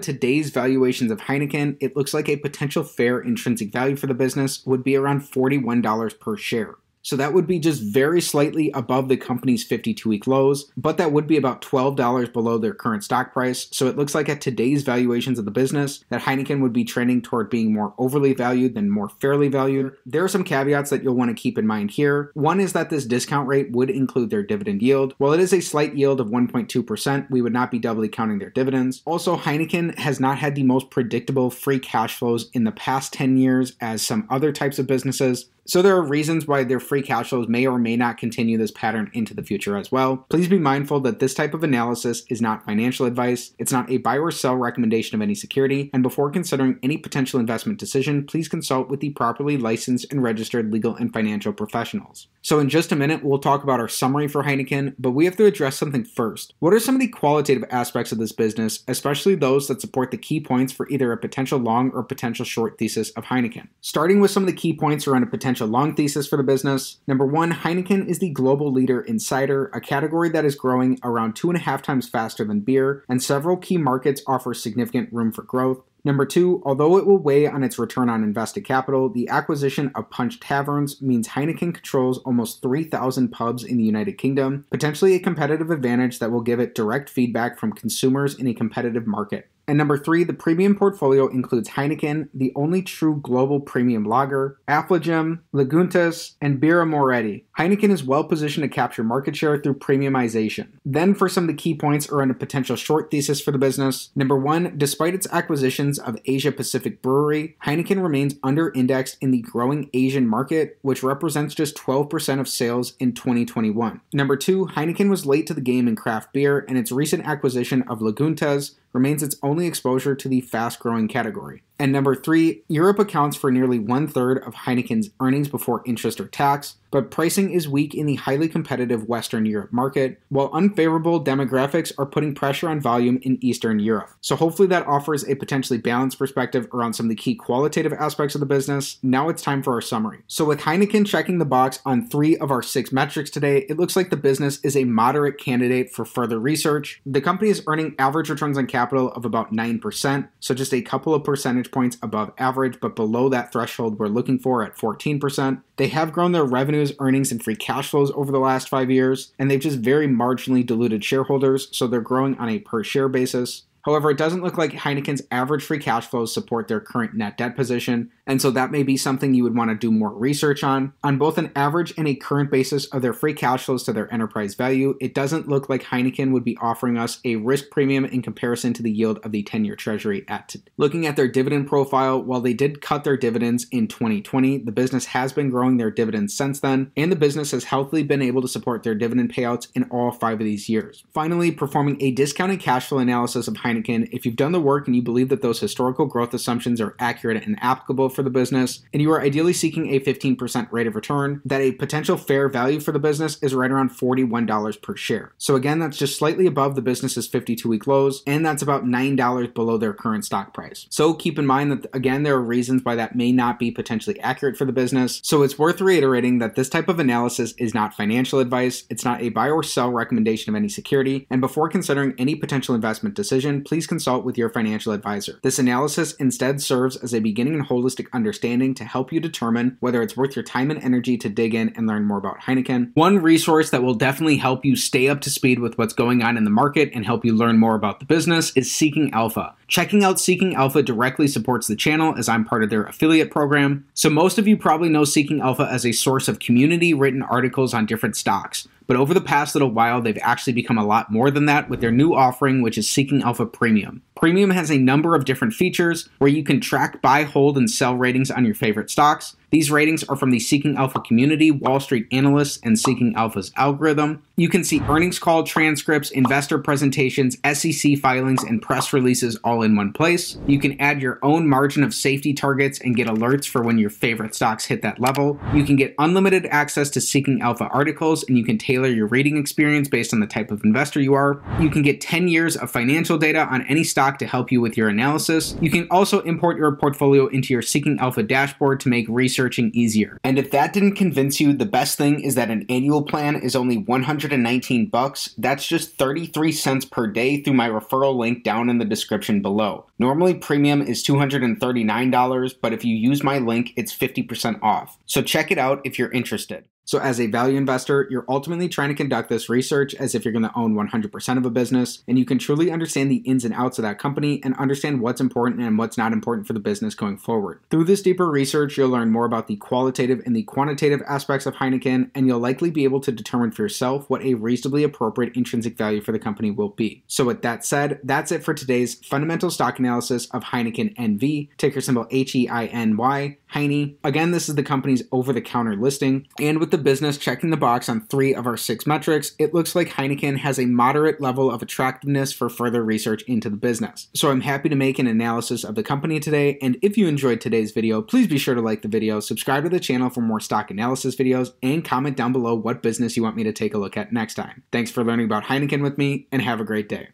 today's 0.00 0.50
valuations 0.50 1.10
of 1.10 1.20
Heineken, 1.20 1.76
it 1.80 1.96
looks 1.96 2.03
like 2.12 2.28
a 2.28 2.36
potential 2.36 2.84
fair 2.84 3.20
intrinsic 3.20 3.72
value 3.72 3.96
for 3.96 4.06
the 4.06 4.14
business 4.14 4.66
would 4.66 4.84
be 4.84 4.96
around 4.96 5.22
$41 5.22 6.18
per 6.18 6.36
share. 6.36 6.74
So 7.04 7.16
that 7.16 7.34
would 7.34 7.46
be 7.46 7.58
just 7.58 7.82
very 7.82 8.20
slightly 8.20 8.70
above 8.72 9.08
the 9.08 9.18
company's 9.18 9.62
52 9.62 10.08
week 10.08 10.26
lows, 10.26 10.72
but 10.76 10.96
that 10.96 11.12
would 11.12 11.26
be 11.26 11.36
about 11.36 11.60
$12 11.60 12.32
below 12.32 12.56
their 12.56 12.72
current 12.72 13.04
stock 13.04 13.34
price. 13.34 13.68
So 13.70 13.86
it 13.86 13.96
looks 13.96 14.14
like 14.14 14.30
at 14.30 14.40
today's 14.40 14.82
valuations 14.82 15.38
of 15.38 15.44
the 15.44 15.50
business, 15.50 16.02
that 16.08 16.22
Heineken 16.22 16.62
would 16.62 16.72
be 16.72 16.82
trending 16.82 17.20
toward 17.20 17.50
being 17.50 17.74
more 17.74 17.92
overly 17.98 18.32
valued 18.32 18.74
than 18.74 18.90
more 18.90 19.10
fairly 19.10 19.48
valued. 19.48 19.94
There 20.06 20.24
are 20.24 20.28
some 20.28 20.44
caveats 20.44 20.88
that 20.90 21.02
you'll 21.02 21.14
want 21.14 21.28
to 21.28 21.40
keep 21.40 21.58
in 21.58 21.66
mind 21.66 21.90
here. 21.90 22.30
One 22.32 22.58
is 22.58 22.72
that 22.72 22.88
this 22.88 23.04
discount 23.04 23.48
rate 23.48 23.70
would 23.72 23.90
include 23.90 24.30
their 24.30 24.42
dividend 24.42 24.80
yield. 24.80 25.14
While 25.18 25.34
it 25.34 25.40
is 25.40 25.52
a 25.52 25.60
slight 25.60 25.94
yield 25.94 26.20
of 26.20 26.28
1.2%, 26.28 27.30
we 27.30 27.42
would 27.42 27.52
not 27.52 27.70
be 27.70 27.78
doubly 27.78 28.08
counting 28.08 28.38
their 28.38 28.48
dividends. 28.48 29.02
Also, 29.04 29.36
Heineken 29.36 29.98
has 29.98 30.20
not 30.20 30.38
had 30.38 30.54
the 30.54 30.62
most 30.62 30.88
predictable 30.88 31.50
free 31.50 31.78
cash 31.78 32.16
flows 32.16 32.48
in 32.54 32.64
the 32.64 32.72
past 32.72 33.12
10 33.12 33.36
years 33.36 33.76
as 33.82 34.00
some 34.00 34.26
other 34.30 34.52
types 34.52 34.78
of 34.78 34.86
businesses. 34.86 35.50
So 35.66 35.80
there 35.80 35.96
are 35.96 36.02
reasons 36.02 36.46
why 36.46 36.64
their 36.64 36.80
free 36.80 37.00
cash 37.00 37.30
flows 37.30 37.48
may 37.48 37.66
or 37.66 37.78
may 37.78 37.96
not 37.96 38.18
continue 38.18 38.58
this 38.58 38.70
pattern 38.70 39.10
into 39.14 39.32
the 39.32 39.42
future 39.42 39.76
as 39.76 39.90
well. 39.90 40.18
Please 40.28 40.46
be 40.46 40.58
mindful 40.58 41.00
that 41.00 41.20
this 41.20 41.32
type 41.32 41.54
of 41.54 41.64
analysis 41.64 42.24
is 42.28 42.42
not 42.42 42.66
financial 42.66 43.06
advice, 43.06 43.54
it's 43.58 43.72
not 43.72 43.90
a 43.90 43.96
buy 43.96 44.18
or 44.18 44.30
sell 44.30 44.56
recommendation 44.56 45.14
of 45.14 45.22
any 45.22 45.34
security, 45.34 45.88
and 45.94 46.02
before 46.02 46.30
considering 46.30 46.78
any 46.82 46.98
potential 46.98 47.40
investment 47.40 47.78
decision, 47.78 48.26
please 48.26 48.46
consult 48.46 48.90
with 48.90 49.00
the 49.00 49.10
properly 49.10 49.56
licensed 49.56 50.06
and 50.10 50.22
registered 50.22 50.70
legal 50.70 50.94
and 50.96 51.12
financial 51.14 51.52
professionals. 51.52 52.28
So 52.42 52.58
in 52.58 52.68
just 52.68 52.92
a 52.92 52.96
minute, 52.96 53.24
we'll 53.24 53.38
talk 53.38 53.62
about 53.62 53.80
our 53.80 53.88
summary 53.88 54.28
for 54.28 54.44
Heineken, 54.44 54.96
but 54.98 55.12
we 55.12 55.24
have 55.24 55.36
to 55.36 55.46
address 55.46 55.76
something 55.76 56.04
first. 56.04 56.52
What 56.58 56.74
are 56.74 56.80
some 56.80 56.94
of 56.94 57.00
the 57.00 57.08
qualitative 57.08 57.64
aspects 57.70 58.12
of 58.12 58.18
this 58.18 58.32
business, 58.32 58.84
especially 58.86 59.34
those 59.34 59.68
that 59.68 59.80
support 59.80 60.10
the 60.10 60.18
key 60.18 60.40
points 60.40 60.74
for 60.74 60.86
either 60.90 61.10
a 61.10 61.16
potential 61.16 61.58
long 61.58 61.90
or 61.92 62.02
potential 62.02 62.44
short 62.44 62.76
thesis 62.76 63.10
of 63.12 63.24
Heineken? 63.24 63.68
Starting 63.80 64.20
with 64.20 64.30
some 64.30 64.42
of 64.42 64.46
the 64.46 64.52
key 64.52 64.76
points 64.76 65.06
around 65.06 65.22
a 65.22 65.26
potential 65.26 65.53
potential 65.54 65.72
long 65.72 65.94
thesis 65.94 66.26
for 66.26 66.36
the 66.36 66.42
business. 66.42 66.98
Number 67.06 67.24
one, 67.24 67.52
Heineken 67.52 68.08
is 68.08 68.18
the 68.18 68.30
global 68.30 68.72
leader 68.72 69.00
in 69.00 69.20
cider, 69.20 69.66
a 69.66 69.80
category 69.80 70.28
that 70.30 70.44
is 70.44 70.56
growing 70.56 70.98
around 71.04 71.36
two 71.36 71.48
and 71.48 71.56
a 71.56 71.60
half 71.60 71.80
times 71.80 72.08
faster 72.08 72.44
than 72.44 72.58
beer, 72.58 73.04
and 73.08 73.22
several 73.22 73.56
key 73.56 73.76
markets 73.76 74.20
offer 74.26 74.52
significant 74.52 75.12
room 75.12 75.30
for 75.30 75.42
growth. 75.42 75.80
Number 76.04 76.26
two, 76.26 76.60
although 76.66 76.98
it 76.98 77.06
will 77.06 77.18
weigh 77.18 77.46
on 77.46 77.62
its 77.62 77.78
return 77.78 78.10
on 78.10 78.24
invested 78.24 78.64
capital, 78.64 79.08
the 79.08 79.28
acquisition 79.28 79.92
of 79.94 80.10
Punch 80.10 80.40
Taverns 80.40 81.00
means 81.00 81.28
Heineken 81.28 81.72
controls 81.72 82.18
almost 82.18 82.60
3,000 82.60 83.28
pubs 83.28 83.62
in 83.62 83.76
the 83.76 83.84
United 83.84 84.18
Kingdom, 84.18 84.66
potentially 84.72 85.14
a 85.14 85.20
competitive 85.20 85.70
advantage 85.70 86.18
that 86.18 86.32
will 86.32 86.42
give 86.42 86.58
it 86.58 86.74
direct 86.74 87.08
feedback 87.08 87.60
from 87.60 87.72
consumers 87.72 88.34
in 88.34 88.48
a 88.48 88.54
competitive 88.54 89.06
market. 89.06 89.48
And 89.66 89.78
number 89.78 89.96
three, 89.96 90.24
the 90.24 90.34
premium 90.34 90.74
portfolio 90.74 91.28
includes 91.28 91.70
Heineken, 91.70 92.28
the 92.34 92.52
only 92.54 92.82
true 92.82 93.20
global 93.22 93.60
premium 93.60 94.04
lager, 94.04 94.58
Affligem, 94.68 95.40
Lagunitas, 95.54 96.34
and 96.40 96.60
Birra 96.60 96.88
Moretti. 96.88 97.44
Heineken 97.58 97.90
is 97.90 98.04
well 98.04 98.24
positioned 98.24 98.62
to 98.64 98.68
capture 98.68 99.04
market 99.04 99.36
share 99.36 99.58
through 99.58 99.74
premiumization. 99.74 100.68
Then, 100.84 101.14
for 101.14 101.28
some 101.28 101.44
of 101.44 101.48
the 101.48 101.54
key 101.54 101.74
points 101.74 102.08
around 102.08 102.30
a 102.30 102.34
potential 102.34 102.76
short 102.76 103.10
thesis 103.10 103.40
for 103.40 103.52
the 103.52 103.58
business. 103.58 104.10
Number 104.14 104.36
one, 104.36 104.74
despite 104.76 105.14
its 105.14 105.26
acquisitions 105.32 105.98
of 105.98 106.18
Asia 106.26 106.52
Pacific 106.52 107.00
Brewery, 107.00 107.56
Heineken 107.64 108.02
remains 108.02 108.34
under 108.42 108.70
indexed 108.70 109.16
in 109.20 109.30
the 109.30 109.42
growing 109.42 109.88
Asian 109.94 110.26
market, 110.26 110.78
which 110.82 111.02
represents 111.02 111.54
just 111.54 111.76
12% 111.76 112.40
of 112.40 112.48
sales 112.48 112.94
in 112.98 113.12
2021. 113.12 114.00
Number 114.12 114.36
two, 114.36 114.66
Heineken 114.66 115.08
was 115.08 115.26
late 115.26 115.46
to 115.46 115.54
the 115.54 115.60
game 115.60 115.88
in 115.88 115.96
craft 115.96 116.32
beer, 116.32 116.64
and 116.68 116.76
its 116.76 116.92
recent 116.92 117.26
acquisition 117.26 117.82
of 117.82 118.00
Lagunitas 118.00 118.74
remains 118.94 119.22
its 119.22 119.36
only 119.42 119.66
exposure 119.66 120.14
to 120.14 120.28
the 120.28 120.40
fast 120.40 120.78
growing 120.78 121.08
category. 121.08 121.62
And 121.78 121.92
number 121.92 122.14
three, 122.14 122.62
Europe 122.68 122.98
accounts 122.98 123.36
for 123.36 123.50
nearly 123.50 123.78
one 123.78 124.06
third 124.06 124.38
of 124.38 124.54
Heineken's 124.54 125.10
earnings 125.20 125.48
before 125.48 125.82
interest 125.84 126.20
or 126.20 126.26
tax, 126.26 126.76
but 126.94 127.10
pricing 127.10 127.50
is 127.50 127.68
weak 127.68 127.92
in 127.92 128.06
the 128.06 128.14
highly 128.14 128.48
competitive 128.48 129.08
Western 129.08 129.44
Europe 129.46 129.72
market, 129.72 130.20
while 130.28 130.48
unfavorable 130.52 131.22
demographics 131.22 131.90
are 131.98 132.06
putting 132.06 132.36
pressure 132.36 132.68
on 132.68 132.80
volume 132.80 133.18
in 133.22 133.44
Eastern 133.44 133.80
Europe. 133.80 134.10
So 134.20 134.36
hopefully 134.36 134.68
that 134.68 134.86
offers 134.86 135.26
a 135.28 135.34
potentially 135.34 135.80
balanced 135.80 136.20
perspective 136.20 136.68
around 136.72 136.92
some 136.92 137.06
of 137.06 137.10
the 137.10 137.16
key 137.16 137.34
qualitative 137.34 137.92
aspects 137.92 138.36
of 138.36 138.40
the 138.40 138.46
business. 138.46 138.98
Now 139.02 139.28
it's 139.28 139.42
time 139.42 139.60
for 139.60 139.72
our 139.72 139.80
summary. 139.80 140.20
So 140.28 140.44
with 140.44 140.60
Heineken 140.60 141.04
checking 141.04 141.38
the 141.38 141.44
box 141.44 141.80
on 141.84 142.08
three 142.08 142.36
of 142.36 142.52
our 142.52 142.62
six 142.62 142.92
metrics 142.92 143.28
today, 143.28 143.66
it 143.68 143.76
looks 143.76 143.96
like 143.96 144.10
the 144.10 144.16
business 144.16 144.60
is 144.62 144.76
a 144.76 144.84
moderate 144.84 145.38
candidate 145.38 145.92
for 145.92 146.04
further 146.04 146.38
research. 146.38 147.00
The 147.04 147.20
company 147.20 147.50
is 147.50 147.64
earning 147.66 147.96
average 147.98 148.30
returns 148.30 148.56
on 148.56 148.68
capital 148.68 149.10
of 149.10 149.24
about 149.24 149.52
9%, 149.52 150.28
so 150.38 150.54
just 150.54 150.72
a 150.72 150.80
couple 150.80 151.12
of 151.12 151.24
percentage 151.24 151.63
points 151.70 151.96
above 152.02 152.32
average, 152.38 152.78
but 152.80 152.96
below 152.96 153.28
that 153.28 153.52
threshold 153.52 153.98
we're 153.98 154.06
looking 154.08 154.38
for 154.38 154.62
at 154.62 154.76
14%. 154.76 155.62
They 155.76 155.88
have 155.88 156.12
grown 156.12 156.32
their 156.32 156.44
revenues, 156.44 156.92
earnings, 156.98 157.32
and 157.32 157.42
free 157.42 157.56
cash 157.56 157.90
flows 157.90 158.10
over 158.12 158.30
the 158.30 158.38
last 158.38 158.68
five 158.68 158.90
years, 158.90 159.32
and 159.38 159.50
they've 159.50 159.60
just 159.60 159.78
very 159.78 160.06
marginally 160.06 160.64
diluted 160.64 161.04
shareholders, 161.04 161.68
so 161.76 161.86
they're 161.86 162.00
growing 162.00 162.36
on 162.38 162.48
a 162.48 162.58
per 162.58 162.82
share 162.84 163.08
basis. 163.08 163.64
However, 163.84 164.10
it 164.10 164.18
doesn't 164.18 164.42
look 164.42 164.56
like 164.56 164.72
Heineken's 164.72 165.22
average 165.30 165.62
free 165.62 165.78
cash 165.78 166.06
flows 166.06 166.32
support 166.32 166.68
their 166.68 166.80
current 166.80 167.14
net 167.14 167.36
debt 167.36 167.54
position, 167.54 168.10
and 168.26 168.40
so 168.40 168.50
that 168.50 168.70
may 168.70 168.82
be 168.82 168.96
something 168.96 169.34
you 169.34 169.42
would 169.42 169.56
want 169.56 169.70
to 169.70 169.76
do 169.76 169.92
more 169.92 170.12
research 170.12 170.64
on. 170.64 170.94
On 171.02 171.18
both 171.18 171.36
an 171.36 171.52
average 171.54 171.92
and 171.98 172.08
a 172.08 172.14
current 172.14 172.50
basis 172.50 172.86
of 172.86 173.02
their 173.02 173.12
free 173.12 173.34
cash 173.34 173.64
flows 173.64 173.84
to 173.84 173.92
their 173.92 174.12
enterprise 174.12 174.54
value, 174.54 174.96
it 175.00 175.14
doesn't 175.14 175.48
look 175.48 175.68
like 175.68 175.84
Heineken 175.84 176.32
would 176.32 176.44
be 176.44 176.56
offering 176.60 176.96
us 176.96 177.20
a 177.24 177.36
risk 177.36 177.70
premium 177.70 178.06
in 178.06 178.22
comparison 178.22 178.72
to 178.72 178.82
the 178.82 178.90
yield 178.90 179.18
of 179.22 179.32
the 179.32 179.42
10 179.42 179.64
year 179.64 179.76
treasury 179.76 180.24
at. 180.28 180.56
Looking 180.76 181.06
at 181.06 181.16
their 181.16 181.28
dividend 181.28 181.68
profile, 181.68 182.22
while 182.22 182.40
they 182.40 182.54
did 182.54 182.80
cut 182.80 183.04
their 183.04 183.16
dividends 183.16 183.66
in 183.70 183.88
2020, 183.88 184.58
the 184.58 184.72
business 184.72 185.06
has 185.06 185.32
been 185.32 185.50
growing 185.50 185.76
their 185.76 185.90
dividends 185.90 186.34
since 186.34 186.60
then, 186.60 186.90
and 186.96 187.12
the 187.12 187.16
business 187.16 187.50
has 187.50 187.64
healthily 187.64 188.02
been 188.02 188.22
able 188.22 188.40
to 188.40 188.48
support 188.48 188.82
their 188.82 188.94
dividend 188.94 189.32
payouts 189.32 189.68
in 189.74 189.84
all 189.84 190.10
five 190.10 190.40
of 190.40 190.46
these 190.46 190.68
years. 190.68 191.04
Finally, 191.12 191.50
performing 191.50 192.00
a 192.00 192.12
discounted 192.12 192.60
cash 192.60 192.88
flow 192.88 192.98
analysis 192.98 193.48
of 193.48 193.54
Heineken 193.54 193.73
Heineken, 193.74 194.08
if 194.12 194.24
you've 194.24 194.36
done 194.36 194.52
the 194.52 194.60
work 194.60 194.86
and 194.86 194.96
you 194.96 195.02
believe 195.02 195.28
that 195.28 195.42
those 195.42 195.60
historical 195.60 196.06
growth 196.06 196.34
assumptions 196.34 196.80
are 196.80 196.94
accurate 196.98 197.44
and 197.44 197.58
applicable 197.60 198.08
for 198.08 198.22
the 198.22 198.30
business, 198.30 198.82
and 198.92 199.02
you 199.02 199.10
are 199.12 199.20
ideally 199.20 199.52
seeking 199.52 199.94
a 199.94 200.00
15% 200.00 200.70
rate 200.72 200.86
of 200.86 200.94
return, 200.94 201.40
that 201.44 201.60
a 201.60 201.72
potential 201.72 202.16
fair 202.16 202.48
value 202.48 202.80
for 202.80 202.92
the 202.92 202.98
business 202.98 203.38
is 203.42 203.54
right 203.54 203.70
around 203.70 203.90
$41 203.90 204.82
per 204.82 204.96
share. 204.96 205.32
So 205.38 205.56
again, 205.56 205.78
that's 205.78 205.98
just 205.98 206.18
slightly 206.18 206.46
above 206.46 206.74
the 206.74 206.82
business's 206.82 207.26
52 207.26 207.68
week 207.68 207.86
lows, 207.86 208.22
and 208.26 208.44
that's 208.44 208.62
about 208.62 208.84
$9 208.84 209.54
below 209.54 209.78
their 209.78 209.92
current 209.92 210.24
stock 210.24 210.54
price. 210.54 210.86
So 210.90 211.14
keep 211.14 211.38
in 211.38 211.46
mind 211.46 211.72
that, 211.72 211.86
again, 211.92 212.22
there 212.22 212.34
are 212.34 212.42
reasons 212.42 212.84
why 212.84 212.94
that 212.96 213.16
may 213.16 213.32
not 213.32 213.58
be 213.58 213.70
potentially 213.70 214.18
accurate 214.20 214.56
for 214.56 214.64
the 214.64 214.72
business. 214.72 215.20
So 215.24 215.42
it's 215.42 215.58
worth 215.58 215.80
reiterating 215.80 216.38
that 216.38 216.54
this 216.54 216.68
type 216.68 216.88
of 216.88 216.98
analysis 216.98 217.54
is 217.58 217.74
not 217.74 217.94
financial 217.94 218.38
advice, 218.38 218.84
it's 218.90 219.04
not 219.04 219.22
a 219.22 219.30
buy 219.30 219.50
or 219.50 219.62
sell 219.62 219.90
recommendation 219.90 220.52
of 220.52 220.56
any 220.56 220.68
security, 220.68 221.26
and 221.30 221.40
before 221.40 221.68
considering 221.68 222.14
any 222.18 222.34
potential 222.34 222.74
investment 222.74 223.14
decision, 223.14 223.63
please 223.64 223.86
consult 223.86 224.24
with 224.24 224.38
your 224.38 224.48
financial 224.48 224.92
advisor. 224.92 225.38
This 225.42 225.58
analysis 225.58 226.12
instead 226.14 226.60
serves 226.60 226.96
as 226.96 227.14
a 227.14 227.20
beginning 227.20 227.54
and 227.54 227.66
holistic 227.66 228.06
understanding 228.12 228.74
to 228.74 228.84
help 228.84 229.12
you 229.12 229.20
determine 229.20 229.76
whether 229.80 230.02
it's 230.02 230.16
worth 230.16 230.36
your 230.36 230.42
time 230.42 230.70
and 230.70 230.82
energy 230.82 231.16
to 231.18 231.28
dig 231.28 231.54
in 231.54 231.70
and 231.70 231.86
learn 231.86 232.04
more 232.04 232.18
about 232.18 232.40
Heineken. 232.40 232.90
One 232.94 233.18
resource 233.18 233.70
that 233.70 233.82
will 233.82 233.94
definitely 233.94 234.36
help 234.36 234.64
you 234.64 234.76
stay 234.76 235.08
up 235.08 235.20
to 235.22 235.30
speed 235.30 235.58
with 235.58 235.78
what's 235.78 235.94
going 235.94 236.22
on 236.22 236.36
in 236.36 236.44
the 236.44 236.50
market 236.50 236.90
and 236.94 237.04
help 237.04 237.24
you 237.24 237.34
learn 237.34 237.58
more 237.58 237.74
about 237.74 238.00
the 238.00 238.06
business 238.06 238.52
is 238.56 238.74
Seeking 238.74 239.12
Alpha. 239.12 239.54
Checking 239.66 240.04
out 240.04 240.20
Seeking 240.20 240.54
Alpha 240.54 240.82
directly 240.82 241.26
supports 241.26 241.66
the 241.66 241.76
channel 241.76 242.14
as 242.16 242.28
I'm 242.28 242.44
part 242.44 242.62
of 242.62 242.70
their 242.70 242.84
affiliate 242.84 243.30
program. 243.30 243.86
So, 243.94 244.10
most 244.10 244.38
of 244.38 244.46
you 244.46 244.56
probably 244.56 244.88
know 244.88 245.04
Seeking 245.04 245.40
Alpha 245.40 245.68
as 245.70 245.86
a 245.86 245.92
source 245.92 246.28
of 246.28 246.38
community 246.38 246.92
written 246.92 247.22
articles 247.22 247.72
on 247.72 247.86
different 247.86 248.16
stocks. 248.16 248.68
But 248.86 248.96
over 248.96 249.14
the 249.14 249.20
past 249.20 249.54
little 249.54 249.70
while, 249.70 250.02
they've 250.02 250.18
actually 250.20 250.52
become 250.52 250.78
a 250.78 250.84
lot 250.84 251.10
more 251.10 251.30
than 251.30 251.46
that 251.46 251.68
with 251.70 251.80
their 251.80 251.90
new 251.90 252.14
offering, 252.14 252.62
which 252.62 252.76
is 252.76 252.88
Seeking 252.88 253.22
Alpha 253.22 253.46
Premium. 253.46 254.02
Premium 254.14 254.50
has 254.50 254.70
a 254.70 254.78
number 254.78 255.14
of 255.14 255.24
different 255.24 255.54
features 255.54 256.08
where 256.18 256.30
you 256.30 256.44
can 256.44 256.60
track 256.60 257.00
buy, 257.00 257.24
hold, 257.24 257.56
and 257.56 257.70
sell 257.70 257.94
ratings 257.94 258.30
on 258.30 258.44
your 258.44 258.54
favorite 258.54 258.90
stocks. 258.90 259.36
These 259.50 259.70
ratings 259.70 260.04
are 260.04 260.16
from 260.16 260.30
the 260.30 260.40
Seeking 260.40 260.76
Alpha 260.76 261.00
community, 261.00 261.50
Wall 261.50 261.80
Street 261.80 262.06
analysts, 262.10 262.58
and 262.62 262.78
Seeking 262.78 263.14
Alpha's 263.14 263.52
algorithm. 263.56 264.22
You 264.36 264.48
can 264.48 264.64
see 264.64 264.80
earnings 264.88 265.20
call 265.20 265.44
transcripts, 265.44 266.10
investor 266.10 266.58
presentations, 266.58 267.36
SEC 267.52 267.96
filings, 267.98 268.42
and 268.42 268.60
press 268.60 268.92
releases 268.92 269.36
all 269.44 269.62
in 269.62 269.76
one 269.76 269.92
place. 269.92 270.36
You 270.48 270.58
can 270.58 270.80
add 270.80 271.00
your 271.00 271.20
own 271.22 271.48
margin 271.48 271.84
of 271.84 271.94
safety 271.94 272.34
targets 272.34 272.80
and 272.80 272.96
get 272.96 273.06
alerts 273.06 273.46
for 273.46 273.62
when 273.62 273.78
your 273.78 273.90
favorite 273.90 274.34
stocks 274.34 274.64
hit 274.64 274.82
that 274.82 274.98
level. 274.98 275.38
You 275.54 275.62
can 275.62 275.76
get 275.76 275.94
unlimited 276.00 276.46
access 276.46 276.90
to 276.90 277.00
Seeking 277.00 277.42
Alpha 277.42 277.68
articles, 277.68 278.24
and 278.24 278.36
you 278.36 278.44
can 278.44 278.58
tailor 278.58 278.88
your 278.88 279.06
reading 279.06 279.36
experience 279.36 279.86
based 279.86 280.12
on 280.12 280.18
the 280.18 280.26
type 280.26 280.50
of 280.50 280.64
investor 280.64 281.00
you 281.00 281.14
are. 281.14 281.40
You 281.60 281.70
can 281.70 281.82
get 281.82 282.00
10 282.00 282.26
years 282.26 282.56
of 282.56 282.72
financial 282.72 283.16
data 283.16 283.46
on 283.46 283.64
any 283.68 283.84
stock 283.84 284.18
to 284.18 284.26
help 284.26 284.50
you 284.50 284.60
with 284.60 284.76
your 284.76 284.88
analysis. 284.88 285.56
You 285.60 285.70
can 285.70 285.86
also 285.92 286.22
import 286.22 286.56
your 286.56 286.74
portfolio 286.74 287.28
into 287.28 287.52
your 287.52 287.62
Seeking 287.62 288.00
Alpha 288.00 288.24
dashboard 288.24 288.80
to 288.80 288.88
make 288.88 289.06
researching 289.08 289.70
easier. 289.74 290.18
And 290.24 290.40
if 290.40 290.50
that 290.50 290.72
didn't 290.72 290.96
convince 290.96 291.38
you, 291.38 291.52
the 291.52 291.66
best 291.66 291.96
thing 291.96 292.18
is 292.18 292.34
that 292.34 292.50
an 292.50 292.66
annual 292.68 293.02
plan 293.04 293.36
is 293.36 293.54
only 293.54 293.76
119 294.24 294.88
bucks. 294.88 295.34
That's 295.38 295.66
just 295.66 295.96
33 295.98 296.50
cents 296.52 296.84
per 296.84 297.06
day 297.06 297.42
through 297.42 297.54
my 297.54 297.68
referral 297.68 298.16
link 298.16 298.42
down 298.42 298.70
in 298.70 298.78
the 298.78 298.84
description 298.84 299.42
below. 299.42 299.86
Normally 299.98 300.34
premium 300.34 300.82
is 300.82 301.04
$239, 301.04 302.54
but 302.60 302.72
if 302.72 302.84
you 302.84 302.96
use 302.96 303.22
my 303.22 303.38
link, 303.38 303.72
it's 303.76 303.96
50% 303.96 304.62
off. 304.62 304.98
So 305.06 305.22
check 305.22 305.50
it 305.50 305.58
out 305.58 305.80
if 305.84 305.98
you're 305.98 306.10
interested. 306.10 306.66
So, 306.84 306.98
as 306.98 307.18
a 307.18 307.26
value 307.26 307.56
investor, 307.56 308.06
you're 308.10 308.26
ultimately 308.28 308.68
trying 308.68 308.90
to 308.90 308.94
conduct 308.94 309.28
this 309.28 309.48
research 309.48 309.94
as 309.94 310.14
if 310.14 310.24
you're 310.24 310.32
going 310.32 310.44
to 310.44 310.52
own 310.56 310.74
100% 310.74 311.38
of 311.38 311.46
a 311.46 311.50
business, 311.50 312.02
and 312.06 312.18
you 312.18 312.24
can 312.24 312.38
truly 312.38 312.70
understand 312.70 313.10
the 313.10 313.16
ins 313.16 313.44
and 313.44 313.54
outs 313.54 313.78
of 313.78 313.82
that 313.82 313.98
company 313.98 314.40
and 314.44 314.54
understand 314.56 315.00
what's 315.00 315.20
important 315.20 315.62
and 315.62 315.78
what's 315.78 315.96
not 315.96 316.12
important 316.12 316.46
for 316.46 316.52
the 316.52 316.60
business 316.60 316.94
going 316.94 317.16
forward. 317.16 317.60
Through 317.70 317.84
this 317.84 318.02
deeper 318.02 318.30
research, 318.30 318.76
you'll 318.76 318.90
learn 318.90 319.10
more 319.10 319.24
about 319.24 319.46
the 319.46 319.56
qualitative 319.56 320.20
and 320.26 320.36
the 320.36 320.42
quantitative 320.42 321.02
aspects 321.08 321.46
of 321.46 321.54
Heineken, 321.54 322.10
and 322.14 322.26
you'll 322.26 322.38
likely 322.38 322.70
be 322.70 322.84
able 322.84 323.00
to 323.00 323.12
determine 323.12 323.50
for 323.50 323.62
yourself 323.62 324.10
what 324.10 324.22
a 324.22 324.34
reasonably 324.34 324.84
appropriate 324.84 325.34
intrinsic 325.34 325.78
value 325.78 326.02
for 326.02 326.12
the 326.12 326.18
company 326.18 326.50
will 326.50 326.68
be. 326.68 327.02
So, 327.06 327.24
with 327.24 327.42
that 327.42 327.64
said, 327.64 328.00
that's 328.04 328.30
it 328.30 328.44
for 328.44 328.52
today's 328.52 328.94
fundamental 329.06 329.50
stock 329.50 329.78
analysis 329.78 330.26
of 330.26 330.44
Heineken 330.44 330.94
NV, 330.96 331.48
ticker 331.56 331.80
symbol 331.80 332.06
H 332.10 332.34
E 332.34 332.48
I 332.48 332.66
N 332.66 332.96
Y. 332.96 333.38
HEINY. 333.54 333.98
Again, 334.02 334.32
this 334.32 334.48
is 334.48 334.56
the 334.56 334.64
company's 334.64 335.04
over 335.12 335.32
the 335.32 335.40
counter 335.40 335.76
listing, 335.76 336.26
and 336.40 336.58
with 336.58 336.72
the 336.74 336.82
business 336.82 337.16
checking 337.16 337.50
the 337.50 337.56
box 337.56 337.88
on 337.88 338.00
three 338.00 338.34
of 338.34 338.48
our 338.48 338.56
six 338.56 338.84
metrics, 338.84 339.36
it 339.38 339.54
looks 339.54 339.76
like 339.76 339.90
Heineken 339.90 340.38
has 340.38 340.58
a 340.58 340.66
moderate 340.66 341.20
level 341.20 341.48
of 341.48 341.62
attractiveness 341.62 342.32
for 342.32 342.48
further 342.48 342.82
research 342.82 343.22
into 343.28 343.48
the 343.48 343.56
business. 343.56 344.08
So 344.12 344.28
I'm 344.28 344.40
happy 344.40 344.68
to 344.68 344.74
make 344.74 344.98
an 344.98 345.06
analysis 345.06 345.62
of 345.62 345.76
the 345.76 345.84
company 345.84 346.18
today, 346.18 346.58
and 346.60 346.76
if 346.82 346.98
you 346.98 347.06
enjoyed 347.06 347.40
today's 347.40 347.70
video, 347.70 348.02
please 348.02 348.26
be 348.26 348.38
sure 348.38 348.56
to 348.56 348.60
like 348.60 348.82
the 348.82 348.88
video, 348.88 349.20
subscribe 349.20 349.62
to 349.62 349.70
the 349.70 349.78
channel 349.78 350.10
for 350.10 350.20
more 350.20 350.40
stock 350.40 350.68
analysis 350.68 351.14
videos, 351.14 351.52
and 351.62 351.84
comment 351.84 352.16
down 352.16 352.32
below 352.32 352.56
what 352.56 352.82
business 352.82 353.16
you 353.16 353.22
want 353.22 353.36
me 353.36 353.44
to 353.44 353.52
take 353.52 353.72
a 353.72 353.78
look 353.78 353.96
at 353.96 354.12
next 354.12 354.34
time. 354.34 354.64
Thanks 354.72 354.90
for 354.90 355.04
learning 355.04 355.26
about 355.26 355.44
Heineken 355.44 355.80
with 355.80 355.96
me, 355.96 356.26
and 356.32 356.42
have 356.42 356.60
a 356.60 356.64
great 356.64 356.88
day. 356.88 357.10